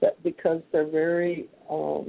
[0.00, 2.06] that because they're very um,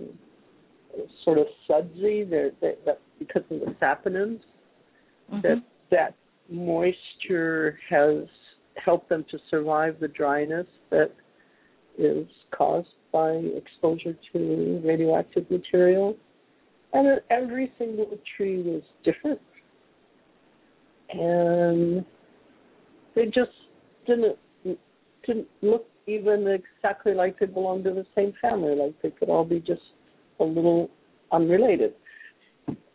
[1.24, 4.40] sort of sudsy, they're, they, that because of the saponins,
[5.32, 5.42] Mhm.
[5.44, 6.14] that that
[6.50, 8.28] moisture has
[8.76, 11.12] helped them to survive the dryness that
[11.98, 16.18] is caused by exposure to radioactive material.
[16.94, 19.40] And every single tree was different
[21.14, 22.06] and
[23.16, 23.52] they just
[24.08, 24.38] didn't
[25.26, 28.76] didn't look even exactly like they belonged to the same family.
[28.76, 29.82] Like they could all be just
[30.40, 30.90] a little
[31.32, 31.94] unrelated.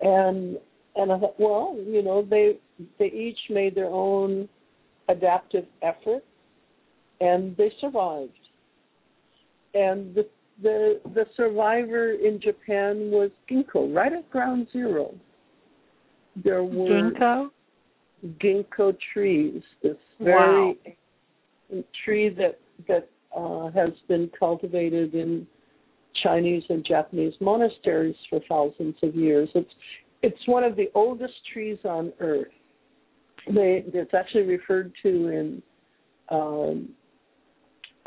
[0.01, 0.59] And
[0.97, 2.59] and I thought, well, you know, they
[2.99, 4.49] they each made their own
[5.09, 6.25] adaptive effort,
[7.21, 8.33] and they survived.
[9.75, 10.27] And the
[10.63, 15.15] the the survivor in Japan was ginkgo, right at ground zero.
[16.43, 17.51] There were Ginkgo.
[18.41, 19.63] Ginkgo trees.
[19.83, 20.75] This Wow.
[20.83, 22.59] very tree that
[22.89, 25.47] that uh, has been cultivated in
[26.23, 29.49] Chinese and Japanese monasteries for thousands of years.
[29.55, 29.71] It's
[30.23, 32.49] it's one of the oldest trees on earth.
[33.55, 35.63] They, it's actually referred to in
[36.31, 36.89] um,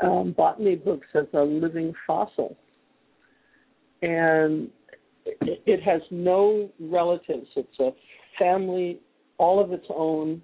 [0.00, 2.56] um, botany books as a living fossil,
[4.02, 4.68] and
[5.24, 7.46] it, it has no relatives.
[7.56, 7.90] It's a
[8.38, 9.00] family
[9.44, 10.42] all of its own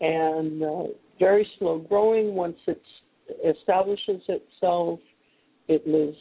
[0.00, 0.84] and uh,
[1.18, 2.34] very slow growing.
[2.34, 2.82] Once it
[3.52, 5.00] establishes itself,
[5.68, 6.18] it lives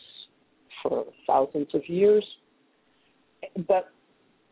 [0.82, 2.26] for thousands of years.
[3.67, 3.91] But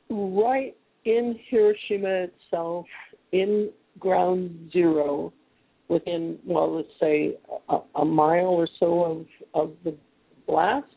[0.10, 2.86] right in Hiroshima itself,
[3.32, 3.70] in
[4.00, 5.32] ground zero,
[5.88, 7.38] within, well, let's say
[7.70, 9.26] a, a mile or so of,
[9.62, 9.96] of the
[10.46, 10.88] blast,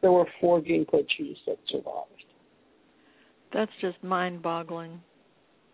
[0.00, 2.08] there were four ginkgo trees that survived.
[3.52, 5.00] That's just mind-boggling.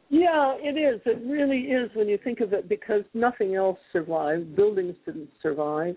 [0.08, 1.00] Yeah, it is.
[1.04, 4.54] It really is when you think of it because nothing else survived.
[4.54, 5.96] Buildings didn't survive.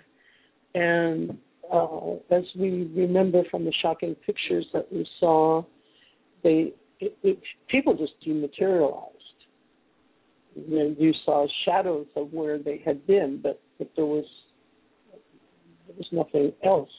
[0.73, 1.37] And
[1.71, 5.63] uh, as we remember from the shocking pictures that we saw,
[6.43, 7.39] they it, it,
[7.69, 9.15] people just dematerialized.
[10.55, 14.25] You, know, you saw shadows of where they had been, but, but there was
[15.87, 16.89] there was nothing else.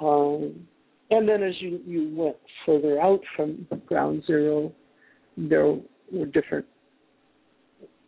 [0.00, 0.66] Um,
[1.10, 2.36] and then as you, you went
[2.66, 4.72] further out from ground zero,
[5.38, 5.66] there
[6.12, 6.66] were different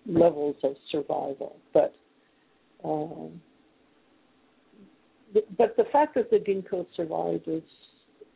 [0.07, 1.57] levels of survival.
[1.73, 1.95] But
[2.83, 3.41] um,
[5.57, 7.63] but the fact that the ginkgo survived is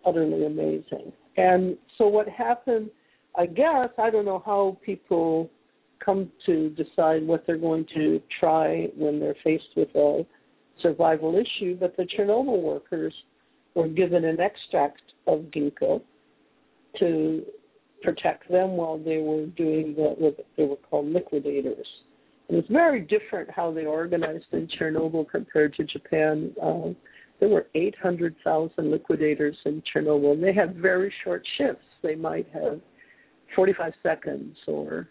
[0.06, 1.12] utterly amazing.
[1.36, 2.90] And so what happened,
[3.36, 5.50] I guess, I don't know how people
[6.04, 10.24] come to decide what they're going to try when they're faced with a
[10.82, 13.14] survival issue, but the Chernobyl workers
[13.74, 16.00] were given an extract of ginkgo
[17.00, 17.42] to
[18.04, 21.86] protect them while they were doing what they were called liquidators.
[22.48, 26.54] And it's very different how they organized in Chernobyl compared to Japan.
[26.62, 26.94] Um,
[27.40, 30.32] there were 800,000 liquidators in Chernobyl.
[30.32, 31.84] And they had very short shifts.
[32.02, 32.80] They might have
[33.56, 35.08] 45 seconds or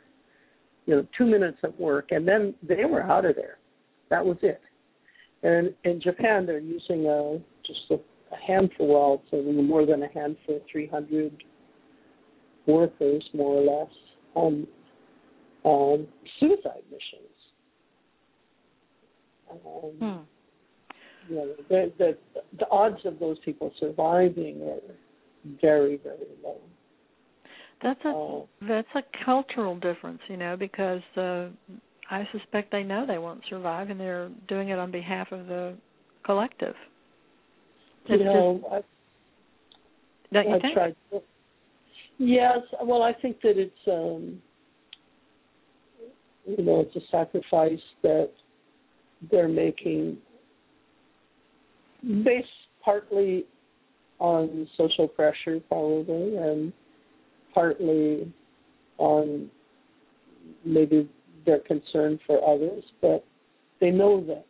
[0.85, 3.57] you know two minutes at work, and then they were out of there.
[4.09, 4.61] That was it.
[5.41, 10.09] And in Japan, they're using a just a, a handful, well, so more than a
[10.13, 11.31] handful, 300
[12.67, 13.93] workers, more or less,
[14.35, 14.67] on
[15.65, 16.07] um,
[16.39, 17.29] suicide missions.
[19.51, 20.21] Um, Hmm.
[21.29, 22.17] you know, the, the
[22.59, 24.79] the odds of those people surviving are
[25.61, 26.57] very very low.
[27.81, 31.49] That's a Uh, that's a cultural difference, you know, because uh,
[32.09, 35.75] I suspect they know they won't survive, and they're doing it on behalf of the
[36.25, 36.75] collective.
[38.07, 38.87] you It's know, I, just,
[40.33, 40.73] don't you I think?
[40.73, 40.95] tried.
[42.17, 44.41] Yes, well, I think that it's um,
[46.45, 48.29] you know it's a sacrifice that
[49.31, 50.17] they're making
[52.23, 52.47] based
[52.83, 53.45] partly
[54.19, 56.73] on social pressure, probably, and
[57.53, 58.31] partly
[58.97, 59.49] on
[60.65, 61.09] maybe
[61.45, 63.25] their concern for others, but
[63.79, 64.45] they know that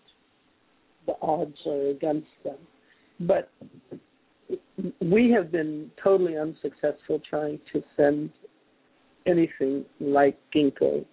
[1.05, 2.57] the odds are against them.
[3.22, 3.49] But
[5.01, 8.29] we have been totally unsuccessful trying to send
[9.25, 11.05] anything like ginkgo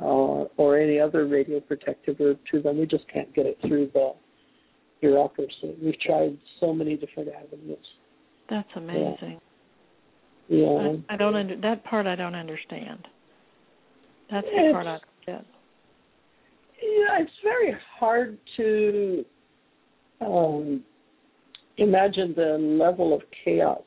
[0.00, 0.04] uh,
[0.56, 2.78] or any other radioprotective herb to them.
[2.78, 4.12] We just can't get it through the
[5.00, 5.76] bureaucracy.
[5.82, 7.78] We've tried so many different avenues.
[8.50, 9.40] That's amazing.
[10.48, 10.94] Yeah, yeah.
[11.08, 12.06] I, I don't under that part.
[12.06, 13.06] I don't understand.
[14.30, 15.44] That's the It's- part I get.
[16.80, 19.24] Yeah, it's very hard to
[20.20, 20.84] um,
[21.78, 23.80] imagine the level of chaos.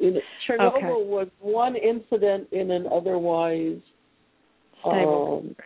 [0.00, 0.86] In, Chernobyl Okay.
[0.88, 3.78] was one incident in an otherwise
[4.80, 5.44] Stable.
[5.44, 5.56] um,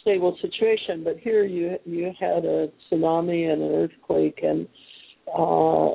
[0.00, 4.66] stable situation, but here you you had a tsunami and an earthquake and
[5.36, 5.90] uh,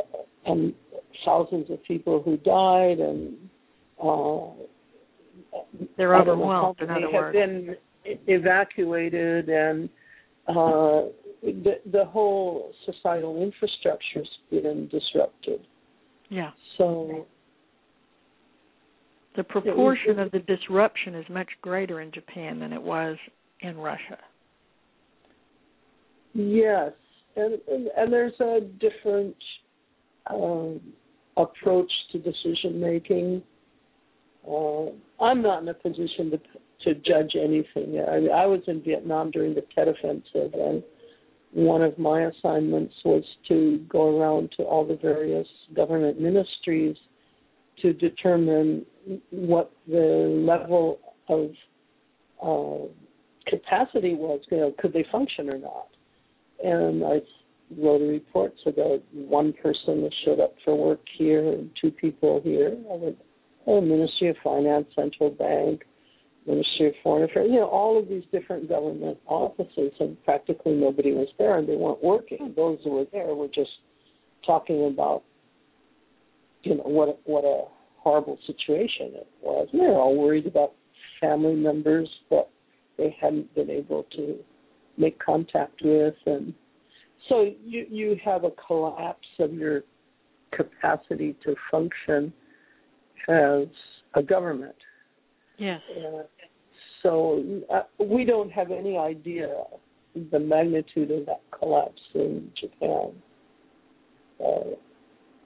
[0.46, 0.74] and
[1.26, 3.36] thousands of people who died and
[4.04, 4.52] uh,
[5.98, 6.80] They're don't know overwhelmed.
[6.82, 7.34] In other have words.
[7.34, 7.76] been
[8.28, 9.90] evacuated and
[10.48, 11.04] uh,
[11.42, 15.62] the the whole societal infrastructure's been disrupted.
[16.30, 16.52] Yeah.
[16.78, 17.26] So
[19.36, 23.18] The proportion of the disruption is much greater in Japan than it was
[23.62, 24.20] in Russia.
[26.34, 26.92] yes,
[27.36, 29.36] and and, and there's a different
[30.28, 30.80] um,
[31.38, 33.42] approach to decision making.
[34.48, 34.88] Uh,
[35.24, 36.40] I'm not in a position to
[36.84, 38.00] to judge anything.
[38.00, 40.84] I, I was in Vietnam during the Tet Offensive, and
[41.54, 46.96] one of my assignments was to go around to all the various government ministries
[47.82, 48.86] to determine
[49.32, 51.50] what the level of
[52.42, 52.88] uh,
[53.48, 54.40] capacity was.
[54.50, 55.88] You know, could they function or not?
[56.64, 57.20] And I
[57.78, 61.92] wrote a report so that one person that showed up for work here and two
[61.92, 62.78] people here.
[62.92, 63.18] I went,
[63.68, 65.84] oh, Ministry of Finance, Central Bank,
[66.46, 71.12] Ministry of Foreign Affairs, you know, all of these different government offices, and practically nobody
[71.14, 72.54] was there, and they weren't working.
[72.56, 73.70] Those who were there were just
[74.46, 75.24] talking about,
[76.64, 77.66] you know, what what a
[77.98, 79.68] horrible situation it was.
[79.72, 80.74] And they were all worried about
[81.20, 82.50] family members that
[82.98, 84.38] they hadn't been able to
[84.98, 86.54] make contact with, and
[87.30, 89.84] so you you have a collapse of your
[90.52, 92.34] capacity to function
[93.30, 93.68] as
[94.16, 94.76] a government.
[95.62, 95.80] Yes.
[95.96, 96.24] Uh,
[97.04, 99.54] so uh, we don't have any idea
[100.32, 103.12] the magnitude of that collapse in Japan.
[104.44, 104.76] Uh,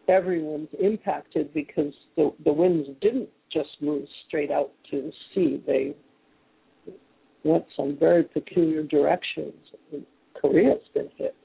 [0.07, 5.93] everyone's impacted because the the winds didn't just move straight out to the sea; they
[7.43, 9.53] went some very peculiar directions.
[10.34, 11.36] Korea's been hit,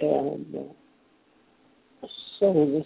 [0.00, 2.06] and uh,
[2.40, 2.82] so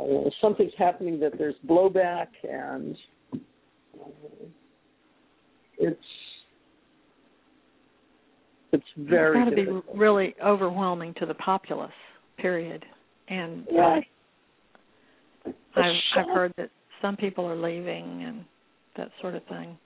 [0.00, 2.96] uh, something's happening that there's blowback and
[5.78, 6.00] it's
[8.72, 11.90] it's very it's got to be really overwhelming to the populace.
[12.38, 12.84] Period.
[13.28, 14.00] And uh, Yeah.
[15.76, 18.44] I've I've heard that some people are leaving and
[18.96, 19.76] that sort of thing.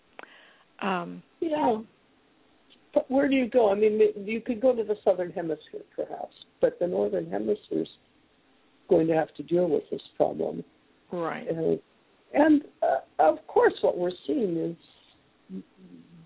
[0.81, 1.79] Um, Yeah.
[2.95, 3.71] But where do you go?
[3.71, 7.91] I mean, you could go to the southern hemisphere, perhaps, but the northern hemisphere's
[8.89, 10.65] going to have to deal with this problem.
[11.13, 11.47] right.
[11.47, 11.79] And,
[12.37, 15.63] and uh, of course, what we're seeing is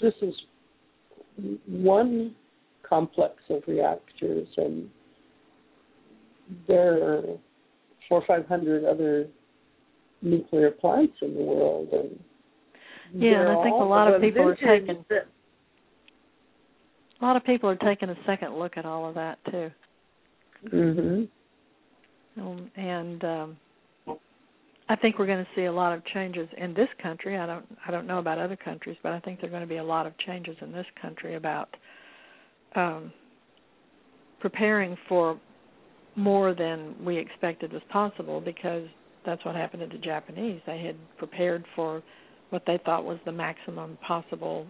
[0.00, 0.34] this is
[1.66, 2.34] one
[2.86, 4.90] complex of reactors, and
[6.66, 7.22] there are
[8.08, 9.28] four or five hundred other
[10.20, 12.18] nuclear plants in the world, and
[13.14, 15.26] Yeah, and I think a lot of people are taking- that-
[17.20, 19.70] A lot of people are taking a second look at all of that too.
[20.64, 21.28] Mhm.
[22.36, 23.56] Um, and um
[24.90, 27.38] I think we're going to see a lot of changes in this country.
[27.38, 29.76] I don't I don't know about other countries, but I think there're going to be
[29.76, 31.68] a lot of changes in this country about
[32.74, 33.12] um
[34.40, 35.38] preparing for
[36.16, 38.88] more than we expected was possible because
[39.24, 40.60] that's what happened to the Japanese.
[40.66, 42.02] They had prepared for
[42.48, 44.66] what they thought was the maximum possible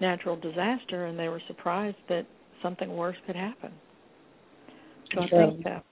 [0.00, 2.26] natural disaster and they were surprised that
[2.62, 3.72] something worse could happen.
[5.14, 5.84] So I think that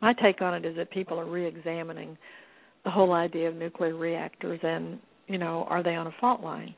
[0.00, 2.16] my take on it is that people are re-examining
[2.84, 6.74] the whole idea of nuclear reactors and you know are they on a fault line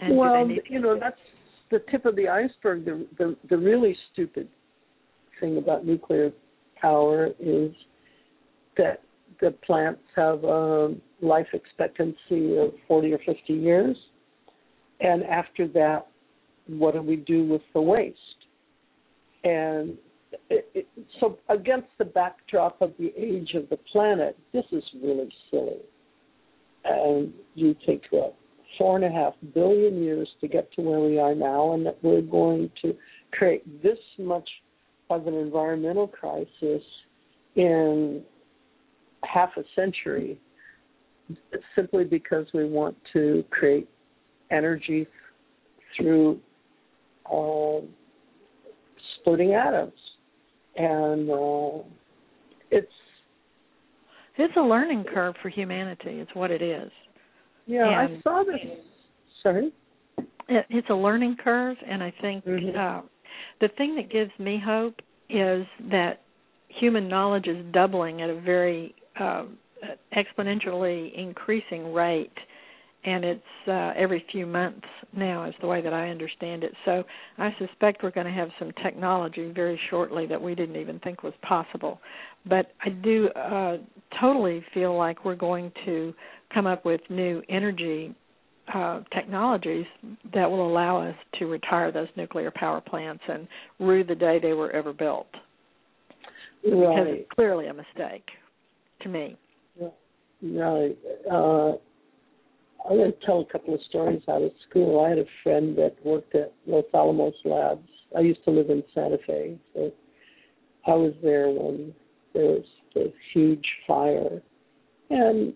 [0.00, 1.16] and well, do they need you know that's
[1.70, 2.84] the tip of the iceberg.
[2.84, 4.48] The, the the really stupid
[5.40, 6.32] thing about nuclear
[6.80, 7.72] power is
[8.76, 9.02] that
[9.40, 13.96] the plants have a life expectancy of 40 or 50 years,
[15.00, 16.06] and after that,
[16.66, 18.18] what do we do with the waste?
[19.44, 19.96] And
[20.48, 20.86] it,
[21.20, 25.80] so against the backdrop of the age of the planet, this is really silly.
[26.84, 28.02] And you take
[28.78, 31.98] four and a half billion years to get to where we are now, and that
[32.02, 32.94] we're going to
[33.32, 34.48] create this much
[35.10, 36.82] of an environmental crisis
[37.56, 38.22] in
[39.24, 40.40] half a century
[41.76, 43.88] simply because we want to create
[44.50, 45.06] energy
[45.96, 46.40] through
[47.30, 47.84] uh,
[49.20, 49.92] splitting atoms,
[50.76, 51.82] and uh,
[52.70, 52.92] it's
[54.36, 56.20] it's a learning curve for humanity.
[56.20, 56.90] It's what it is.
[57.66, 58.60] Yeah, and I saw this.
[59.42, 59.72] Sorry.
[60.48, 62.76] It, it's a learning curve, and I think Mhm.
[62.76, 63.02] uh,
[63.60, 66.20] the thing that gives me hope is that
[66.68, 69.44] human knowledge is doubling at a very uh,
[70.16, 72.32] exponentially increasing rate
[73.04, 74.86] and it's uh, every few months
[75.16, 76.72] now is the way that I understand it.
[76.84, 77.02] So
[77.38, 81.22] I suspect we're going to have some technology very shortly that we didn't even think
[81.22, 82.00] was possible.
[82.46, 83.78] But I do uh,
[84.20, 86.12] totally feel like we're going to
[86.52, 88.14] come up with new energy
[88.72, 89.86] uh, technologies
[90.34, 93.48] that will allow us to retire those nuclear power plants and
[93.78, 95.26] rue the day they were ever built.
[96.62, 98.26] Because it's clearly a mistake
[99.00, 99.38] to me.
[100.42, 100.96] Right.
[101.30, 101.72] Uh,
[102.88, 105.04] I'm going to tell a couple of stories out of school.
[105.04, 107.88] I had a friend that worked at Los Alamos Labs.
[108.16, 109.92] I used to live in Santa Fe, so
[110.86, 111.94] I was there when
[112.34, 112.64] there was
[112.94, 114.42] the huge fire,
[115.10, 115.52] and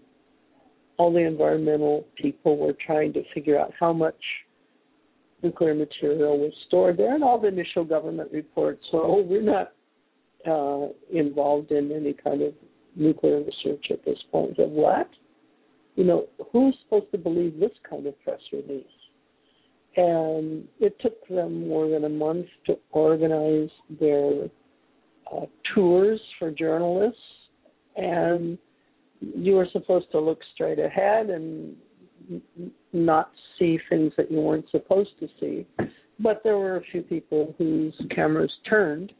[0.97, 4.15] all the environmental people were trying to figure out how much
[5.43, 8.81] nuclear material was stored there, and all the initial government reports.
[8.91, 9.73] So we're not
[10.49, 12.53] uh, involved in any kind of
[12.95, 14.59] nuclear research at this point.
[14.59, 15.09] Of what?
[15.97, 18.85] You know, who's supposed to believe this kind of press release?
[19.97, 23.71] And it took them more than a month to organize
[24.01, 24.47] their
[25.33, 27.21] uh, tours for journalists,
[27.97, 28.59] and
[29.21, 31.77] you were supposed to look straight ahead and
[32.93, 35.67] not see things that you weren't supposed to see.
[36.19, 39.13] But there were a few people whose cameras turned,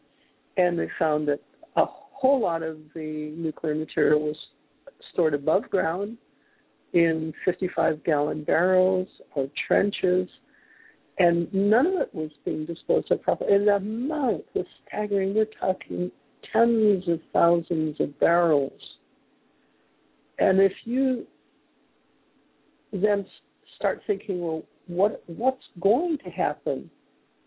[0.57, 1.41] and they found that
[1.77, 4.37] a whole lot of the nuclear material was
[5.13, 6.19] stored above ground
[6.95, 10.29] in 55 gallon barrels or trenches,
[11.19, 13.55] and none of it was being disposed of properly.
[13.55, 15.35] And the amount was staggering.
[15.35, 16.11] We're talking
[16.53, 18.81] tens of thousands of barrels.
[20.39, 21.27] And if you
[22.93, 23.27] then
[23.77, 26.91] start thinking, well, what what's going to happen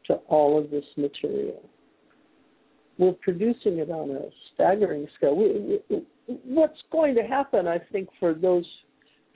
[0.08, 1.62] to all of this material?
[2.98, 5.36] We're producing it on a staggering scale.
[5.36, 6.04] We, we,
[6.44, 8.66] what's going to happen, I think, for those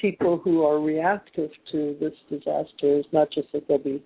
[0.01, 4.03] people who are reactive to this disaster is not just that they'll be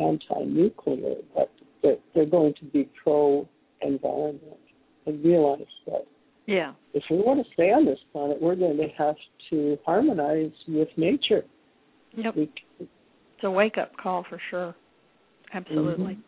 [0.00, 1.50] anti-nuclear, but
[1.82, 4.56] that they're going to be pro-environment
[5.06, 6.06] and realize that
[6.46, 6.72] Yeah.
[6.94, 9.16] if we want to stay on this planet, we're going to have
[9.50, 11.44] to harmonize with nature.
[12.16, 12.36] Yep.
[12.36, 12.50] We,
[12.80, 14.74] It's a wake up call for sure.
[15.52, 16.14] Absolutely.
[16.14, 16.22] Mhm.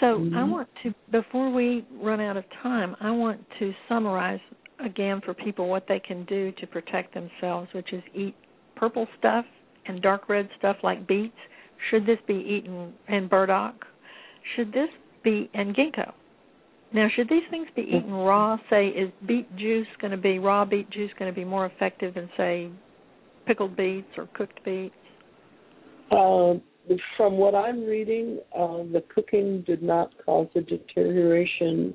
[0.00, 0.50] So I Mhm.
[0.50, 4.40] want to before we run out of time, I want to summarize
[4.84, 8.34] again for people what they can do to protect themselves, which is eat
[8.76, 9.44] purple stuff
[9.86, 11.36] and dark red stuff like beets.
[11.90, 13.84] Should this be eaten and burdock?
[14.56, 14.88] Should this
[15.22, 16.12] be and ginkgo?
[16.92, 18.56] Now, should these things be eaten raw?
[18.70, 22.14] Say, is beet juice going to be raw beet juice going to be more effective
[22.14, 22.70] than say
[23.46, 24.94] pickled beets or cooked beets?
[26.10, 26.54] uh,
[27.16, 31.94] from what I'm reading, uh, the cooking did not cause a deterioration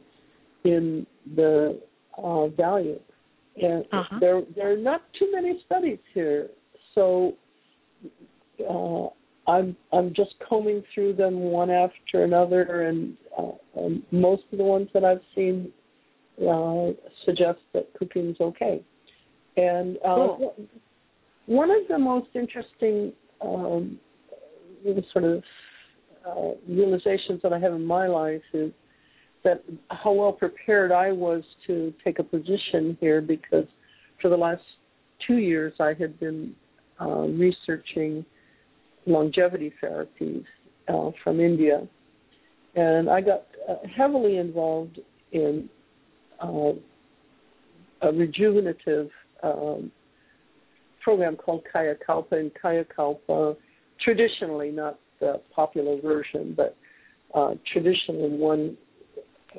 [0.63, 1.05] in
[1.35, 1.79] the
[2.17, 2.99] uh, value,
[3.61, 4.19] and Uh-huh.
[4.19, 6.49] there there are not too many studies here.
[6.95, 7.33] So
[8.69, 9.07] uh,
[9.49, 14.63] I'm I'm just combing through them one after another, and, uh, and most of the
[14.63, 15.71] ones that I've seen
[16.41, 16.91] uh,
[17.25, 18.81] suggest that cooking's okay.
[19.57, 20.55] And uh, Cool.
[21.47, 23.99] one of the most interesting um,
[25.11, 25.43] sort of
[26.25, 28.71] uh, realizations that I have in my life is
[29.43, 33.65] that how well prepared I was to take a position here because
[34.21, 34.61] for the last
[35.25, 36.55] two years I had been
[36.99, 38.25] uh, researching
[39.05, 40.43] longevity therapies
[40.87, 41.87] uh, from India,
[42.75, 44.99] and I got uh, heavily involved
[45.31, 45.69] in
[46.41, 46.73] uh,
[48.01, 49.09] a rejuvenative
[49.43, 49.91] um,
[51.01, 53.55] program called Kaya Kalpa, and Kaya Kalpa
[54.03, 56.75] traditionally, not the popular version, but
[57.33, 58.77] uh, traditionally one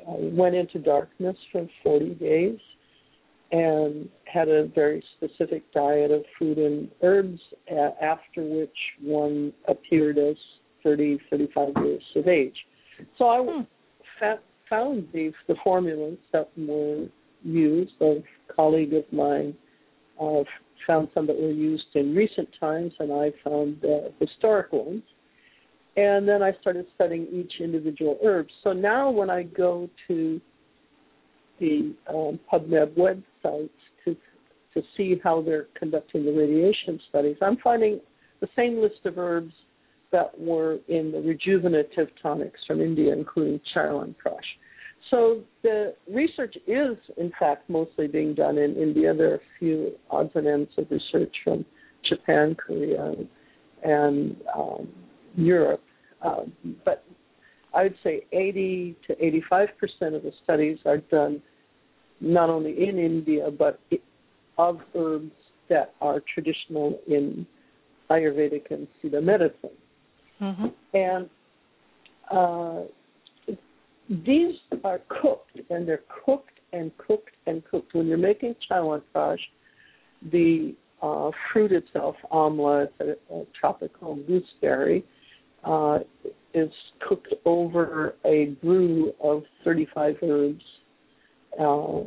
[0.07, 2.59] uh, went into darkness for 40 days
[3.51, 7.39] and had a very specific diet of food and herbs,
[8.01, 10.35] after which one appeared as
[10.83, 12.55] 30, 35 years of age.
[13.17, 13.61] So I Hmm.
[14.19, 14.39] fa-
[14.69, 17.07] found the the formulas that were
[17.43, 17.91] used.
[18.01, 19.55] A colleague of mine
[20.19, 20.43] uh,
[20.87, 25.03] found some that were used in recent times, and I found uh, historic ones.
[25.97, 28.47] And then I started studying each individual herb.
[28.63, 30.39] So now when I go to
[31.59, 33.69] the um, PubMed websites
[34.05, 34.15] to
[34.73, 37.99] to see how they're conducting the radiation studies, I'm finding
[38.39, 39.53] the same list of herbs
[40.13, 44.39] that were in the rejuvenative tonics from India, including Chyawanprash.
[45.09, 49.13] So the research is, in fact, mostly being done in India.
[49.13, 51.65] There are a few odds and ends of research from
[52.07, 53.13] Japan, Korea,
[53.83, 54.87] and um,
[55.35, 55.83] Europe.
[56.23, 56.53] Um,
[56.85, 57.03] but
[57.73, 61.41] I would say 80 to 85 percent of the studies are done
[62.19, 63.79] not only in India but
[64.57, 65.31] of herbs
[65.69, 67.45] that are traditional in
[68.09, 69.77] Ayurvedic and Siddha medicine.
[70.41, 70.65] Mm-hmm.
[70.93, 71.29] And
[72.29, 73.55] uh,
[74.09, 77.93] these are cooked, and they're cooked and cooked and cooked.
[77.93, 79.39] When you're making chyawanprash,
[80.31, 85.05] the uh, fruit itself, amla, it's a, a tropical gooseberry,
[85.63, 85.99] uh,
[86.53, 86.71] is
[87.07, 90.63] cooked over a brew of 35 herbs.
[91.53, 92.03] Uh,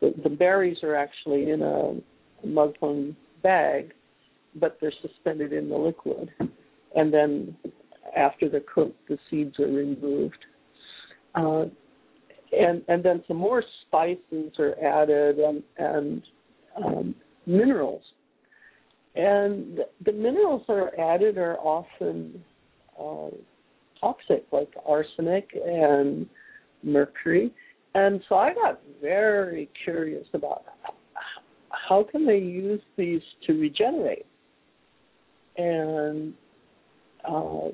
[0.00, 3.92] the, the berries are actually in a muslin bag,
[4.56, 6.30] but they're suspended in the liquid.
[6.94, 7.56] And then
[8.16, 10.44] after they're cooked, the seeds are removed.
[11.34, 11.64] Uh,
[12.52, 16.22] and and then some more spices are added and and
[16.82, 18.02] um, minerals.
[19.14, 22.42] And the minerals that are added are often
[23.00, 23.28] uh,
[24.00, 26.26] toxic, like arsenic and
[26.82, 27.52] mercury.
[27.94, 30.64] And so I got very curious about
[31.70, 34.26] how can they use these to regenerate.
[35.56, 36.34] And
[37.26, 37.68] uh,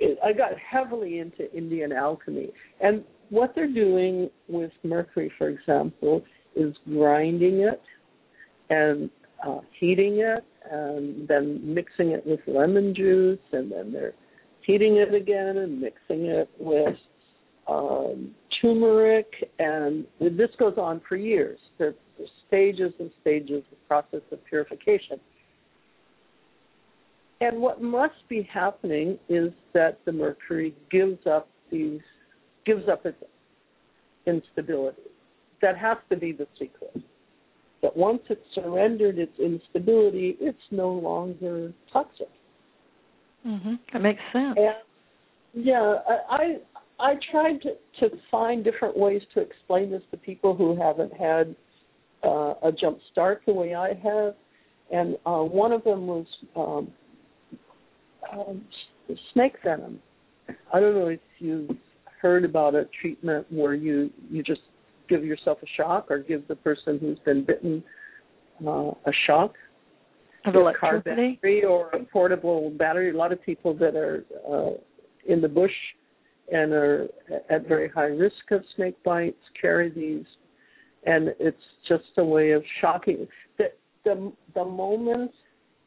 [0.00, 2.48] it, I got heavily into Indian alchemy.
[2.80, 6.24] And what they're doing with mercury, for example,
[6.56, 7.80] is grinding it
[8.70, 9.10] and
[9.46, 14.14] uh, heating it and then mixing it with lemon juice and then they're
[14.62, 16.96] heating it again and mixing it with
[17.68, 19.26] um, turmeric
[19.58, 21.58] and this goes on for years.
[21.78, 21.94] There's
[22.46, 25.20] stages and stages of process of purification.
[27.40, 32.00] And what must be happening is that the mercury gives up these
[32.66, 33.22] gives up its
[34.26, 35.02] instability.
[35.62, 37.02] That has to be the secret.
[37.82, 42.28] That once it's surrendered its instability, it's no longer toxic.
[43.46, 43.74] Mm-hmm.
[43.92, 44.56] That makes sense.
[44.56, 45.96] And, yeah,
[46.28, 46.56] I
[46.98, 47.70] I tried to,
[48.00, 51.54] to find different ways to explain this to people who haven't had
[52.24, 54.34] uh, a jump start the way I have,
[54.90, 56.26] and uh, one of them was
[56.56, 56.88] um,
[58.32, 58.64] um,
[59.32, 60.00] snake venom.
[60.72, 61.70] I don't know if you've
[62.20, 64.62] heard about a treatment where you you just
[65.08, 67.82] give yourself a shock or give the person who's been bitten
[68.66, 69.54] uh, a shock.
[70.44, 73.10] Of a car battery or a portable battery.
[73.10, 74.70] A lot of people that are uh,
[75.26, 75.72] in the bush
[76.50, 77.08] and are
[77.50, 80.24] at very high risk of snake bites carry these,
[81.04, 81.56] and it's
[81.88, 83.26] just a way of shocking.
[83.58, 83.64] The
[84.04, 85.32] the the moment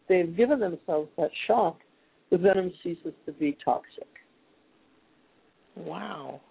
[0.08, 1.80] they've given themselves that shock,
[2.30, 4.08] the venom ceases to be toxic.
[5.76, 6.42] Wow.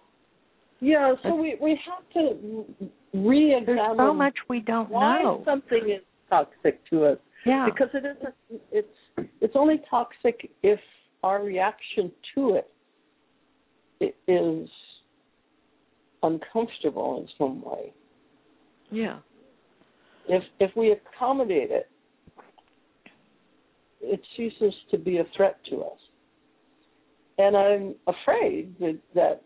[0.81, 2.65] Yeah, so we we have to
[3.13, 5.43] re-examine There's so much we don't why know.
[5.45, 7.67] something is toxic to us Yeah.
[7.71, 8.35] because it isn't.
[8.71, 10.79] It's it's only toxic if
[11.23, 12.69] our reaction to it,
[13.99, 14.67] it is
[16.23, 17.93] uncomfortable in some way.
[18.91, 19.19] yeah.
[20.27, 21.89] If if we accommodate it,
[24.01, 25.99] it ceases to be a threat to us.
[27.37, 29.41] And I'm afraid that, that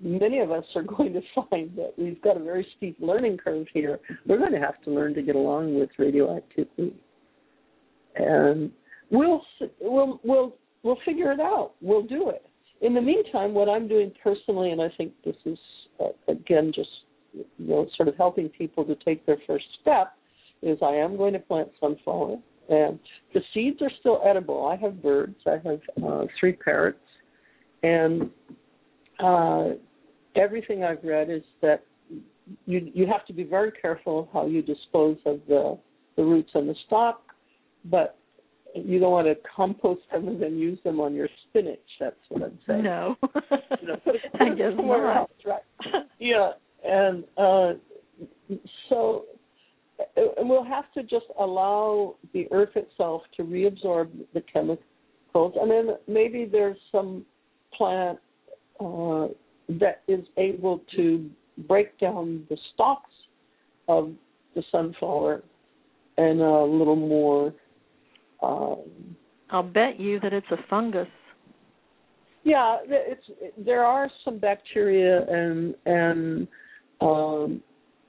[0.00, 3.66] many of us are going to find that we've got a very steep learning curve
[3.72, 3.98] here.
[4.26, 6.94] We're going to have to learn to get along with radioactivity,
[8.16, 8.70] and
[9.10, 9.42] we'll
[9.80, 11.72] we'll we'll we'll figure it out.
[11.80, 12.46] We'll do it.
[12.82, 15.58] In the meantime, what I'm doing personally, and I think this is
[16.00, 16.90] uh, again just
[17.32, 20.12] you know sort of helping people to take their first step,
[20.62, 22.38] is I am going to plant sunflower,
[22.68, 22.98] and
[23.32, 24.66] the seeds are still edible.
[24.66, 25.36] I have birds.
[25.46, 26.98] I have uh, three parrots,
[27.82, 28.30] and
[29.18, 29.70] uh,
[30.34, 31.84] everything I've read is that
[32.66, 35.78] you you have to be very careful how you dispose of the
[36.16, 37.22] the roots and the stalk,
[37.84, 38.18] but
[38.74, 41.78] you don't want to compost them and then use them on your spinach.
[41.98, 42.84] That's what I'm saying.
[42.84, 43.16] No.
[43.80, 45.16] You know, put it, put I guess somewhere not.
[45.16, 46.02] else, right?
[46.18, 46.52] Yeah,
[46.84, 47.72] and uh,
[48.88, 49.24] so
[50.16, 55.96] and we'll have to just allow the earth itself to reabsorb the chemicals, and then
[56.06, 57.24] maybe there's some
[57.76, 58.18] plant
[58.80, 59.28] uh,
[59.68, 61.28] that is able to
[61.68, 63.10] break down the stalks
[63.88, 64.12] of
[64.54, 65.42] the sunflower
[66.18, 67.54] and a little more.
[68.42, 69.16] Um,
[69.50, 71.08] I'll bet you that it's a fungus.
[72.44, 73.22] Yeah, it's
[73.58, 76.48] there are some bacteria and and
[77.00, 77.62] um,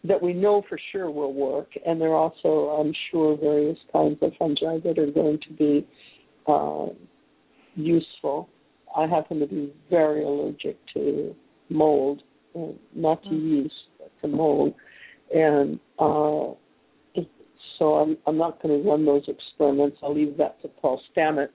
[0.03, 4.17] that we know for sure will work, and there are also, I'm sure, various kinds
[4.21, 5.87] of fungi that are going to be
[6.47, 6.87] uh,
[7.75, 8.49] useful.
[8.97, 11.35] I happen to be very allergic to
[11.69, 12.23] mold,
[12.95, 13.63] not to mm-hmm.
[13.63, 14.73] yeast, but to mold,
[15.33, 16.53] and uh,
[17.77, 19.97] so I'm I'm not going to run those experiments.
[20.01, 21.49] I'll leave that to Paul Stamets.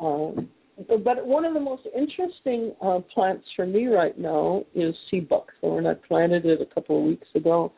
[0.00, 0.48] Um,
[0.88, 5.86] but one of the most interesting uh, plants for me right now is sea buckthorn.
[5.86, 7.72] I planted it a couple of weeks ago.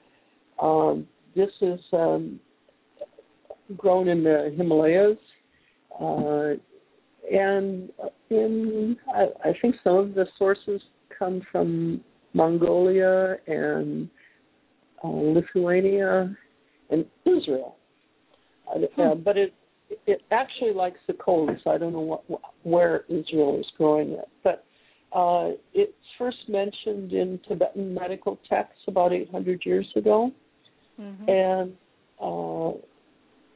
[0.62, 2.38] Um, this is um,
[3.76, 5.18] grown in the Himalayas,
[6.00, 6.54] uh,
[7.34, 7.90] and
[8.30, 10.80] in I, I think some of the sources
[11.16, 12.02] come from
[12.32, 14.08] Mongolia and
[15.02, 16.36] uh, Lithuania
[16.90, 17.76] and Israel.
[18.66, 19.00] Hmm.
[19.00, 19.52] Uh, but it
[20.06, 24.28] it actually likes the cold, so I don't know what, where Israel is growing it.
[24.42, 24.64] But
[25.16, 30.32] uh, it's first mentioned in Tibetan medical texts about 800 years ago,
[30.98, 31.28] mm-hmm.
[31.28, 31.72] and
[32.20, 32.78] uh,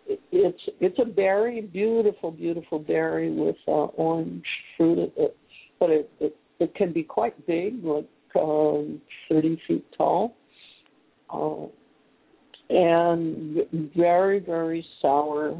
[0.08, 4.44] it, it's it's a berry, beautiful, beautiful berry with uh, orange
[4.76, 5.12] fruit.
[5.16, 5.36] It,
[5.78, 10.34] but it, it it can be quite big, like um, 30 feet tall.
[11.32, 11.66] Uh,
[12.70, 13.58] and
[13.96, 15.52] very, very sour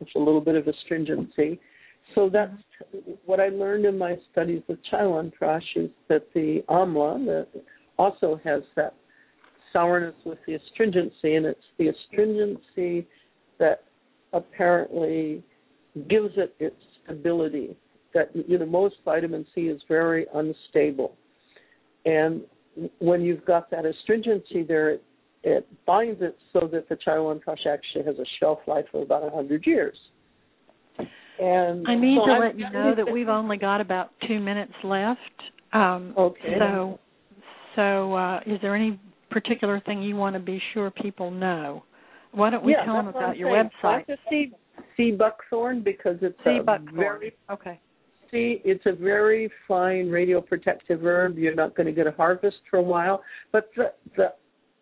[0.00, 1.60] with a little bit of astringency.
[2.14, 2.52] So that's
[3.26, 7.62] what I learned in my studies of Chyawanprash is that the amla that
[7.98, 8.94] also has that
[9.72, 13.06] sourness with the astringency, and it's the astringency
[13.62, 13.84] that
[14.32, 15.42] apparently
[16.08, 17.76] gives it its stability.
[18.12, 21.16] That you know most vitamin C is very unstable,
[22.04, 22.42] and
[22.98, 25.04] when you've got that astringency there, it
[25.44, 29.26] it binds it so that the Chyawanprash actually has a shelf life of about a
[29.26, 29.96] 100 years.
[31.40, 34.38] And I need so to I'm let you know that we've only got about two
[34.38, 35.18] minutes left.
[35.72, 36.56] Um, okay.
[36.58, 37.00] So,
[37.74, 39.00] so uh, is there any
[39.30, 41.82] particular thing you want to be sure people know?
[42.32, 43.70] Why don't we yeah, tell them about your saying.
[43.82, 44.04] website?
[44.08, 44.52] I see
[44.96, 46.96] sea buckthorn because it's sea a buckthorn.
[46.96, 47.80] very okay.
[48.30, 51.36] See, it's a very fine radioprotective herb.
[51.36, 53.22] You're not going to get a harvest for a while,
[53.52, 54.32] but the the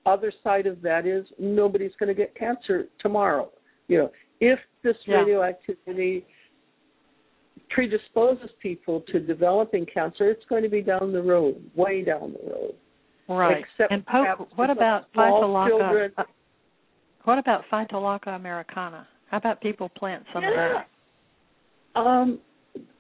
[0.07, 3.51] other side of that is nobody's going to get cancer tomorrow.
[3.89, 5.17] You know, if this yeah.
[5.17, 6.25] radioactivity
[7.71, 12.51] predisposes people to developing cancer, it's going to be down the road, way down the
[12.51, 12.75] road.
[13.29, 13.59] Right.
[13.59, 16.11] Except and Pope, what about Phytolacca?
[16.19, 16.23] Uh,
[17.25, 19.07] What about Phytolacca americana?
[19.31, 20.51] How about people plant some yeah.
[20.51, 20.55] of
[21.95, 22.01] that?
[22.01, 22.39] Um,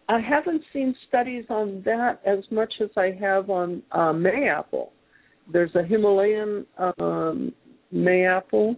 [0.08, 4.88] I haven't seen studies on that as much as I have on uh, mayapple
[5.52, 7.52] there's a Himalayan um,
[7.92, 8.76] mayapple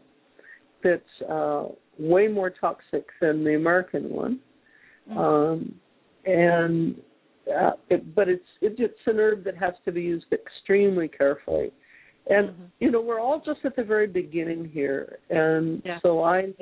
[0.83, 1.65] that's uh,
[1.99, 4.41] way more toxic than the American one,
[5.09, 5.19] mm-hmm.
[5.19, 5.75] um,
[6.25, 6.97] and
[7.49, 11.73] uh, it, but it's it, it's an herb that has to be used extremely carefully.
[12.29, 12.63] And mm-hmm.
[12.81, 15.99] you know we're all just at the very beginning here, and yeah.
[16.03, 16.55] so I'm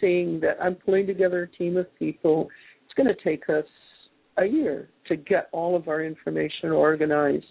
[0.00, 2.48] seeing that I'm pulling together a team of people.
[2.84, 3.64] It's going to take us
[4.38, 7.44] a year to get all of our information organized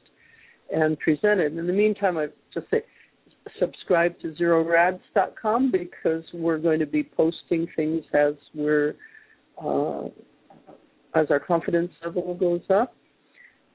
[0.72, 1.58] and presented.
[1.58, 2.84] In the meantime, I just say
[3.60, 8.96] subscribe to zerorads.com because we're going to be posting things as we're
[9.64, 10.06] uh,
[11.16, 12.96] as our confidence level goes up.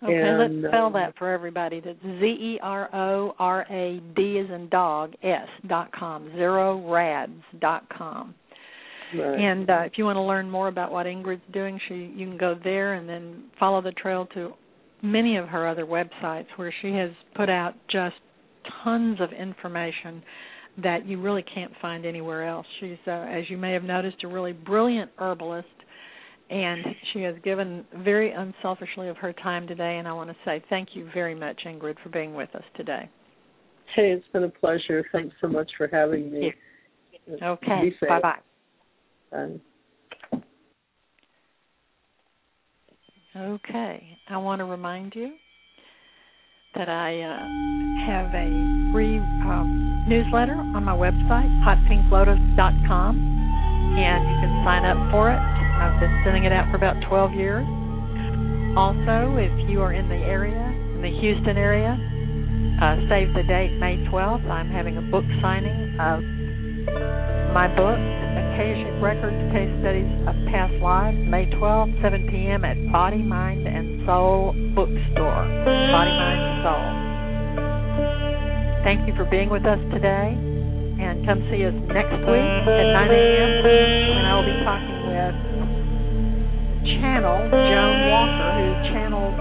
[0.02, 1.80] Okay, and, let's spell um, that for everybody.
[1.80, 6.30] That's Z E R O R A D is in dog S dot com.
[6.36, 8.34] Zero rads dot com.
[9.14, 9.40] Right.
[9.40, 12.38] And uh, if you want to learn more about what Ingrid's doing, she you can
[12.38, 14.52] go there and then follow the trail to
[15.02, 18.16] many of her other websites where she has put out just
[18.84, 20.22] tons of information
[20.82, 22.66] that you really can't find anywhere else.
[22.78, 25.68] She's, uh, as you may have noticed, a really brilliant herbalist,
[26.50, 29.98] and she has given very unselfishly of her time today.
[29.98, 33.08] And I want to say thank you very much, Ingrid, for being with us today.
[33.94, 35.04] Hey, it's been a pleasure.
[35.12, 36.52] Thanks so much for having me.
[37.42, 37.92] Okay.
[38.08, 38.38] Bye bye.
[43.36, 44.18] Okay.
[44.28, 45.34] I want to remind you
[46.74, 47.46] that I uh,
[48.06, 53.16] have a free um, newsletter on my website, hotpinklotus.com,
[53.96, 55.59] and you can sign up for it.
[55.80, 57.64] I've been sending it out for about 12 years.
[58.76, 60.60] Also, if you are in the area,
[60.92, 61.96] in the Houston area,
[62.84, 64.44] uh, save the date May 12th.
[64.44, 66.20] I'm having a book signing of
[67.56, 72.60] my book, Akashic Records Case Studies of Past Lives, May 12th, 7 p.m.
[72.68, 74.52] at Body, Mind, and Soul.
[74.76, 76.84] Bookstore, Body, Mind, and Soul.
[78.84, 83.16] Thank you for being with us today, and come see us next week at 9
[83.16, 83.50] a.m.
[83.64, 84.99] when I will be talking
[86.80, 89.36] Channel Joan Walker, who channeled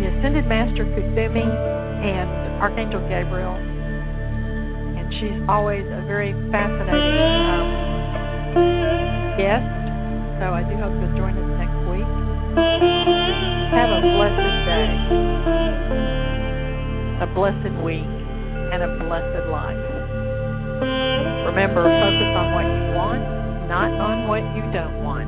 [0.00, 2.28] the Ascended Master Kuthumi and
[2.64, 7.20] Archangel Gabriel, and she's always a very fascinating
[7.52, 7.68] um,
[9.36, 9.68] guest.
[10.40, 12.08] So I do hope you'll join us next week.
[13.76, 14.88] Have a blessed day,
[17.20, 18.08] a blessed week,
[18.72, 19.84] and a blessed life.
[21.44, 23.20] Remember, focus on what you want,
[23.68, 25.27] not on what you don't want.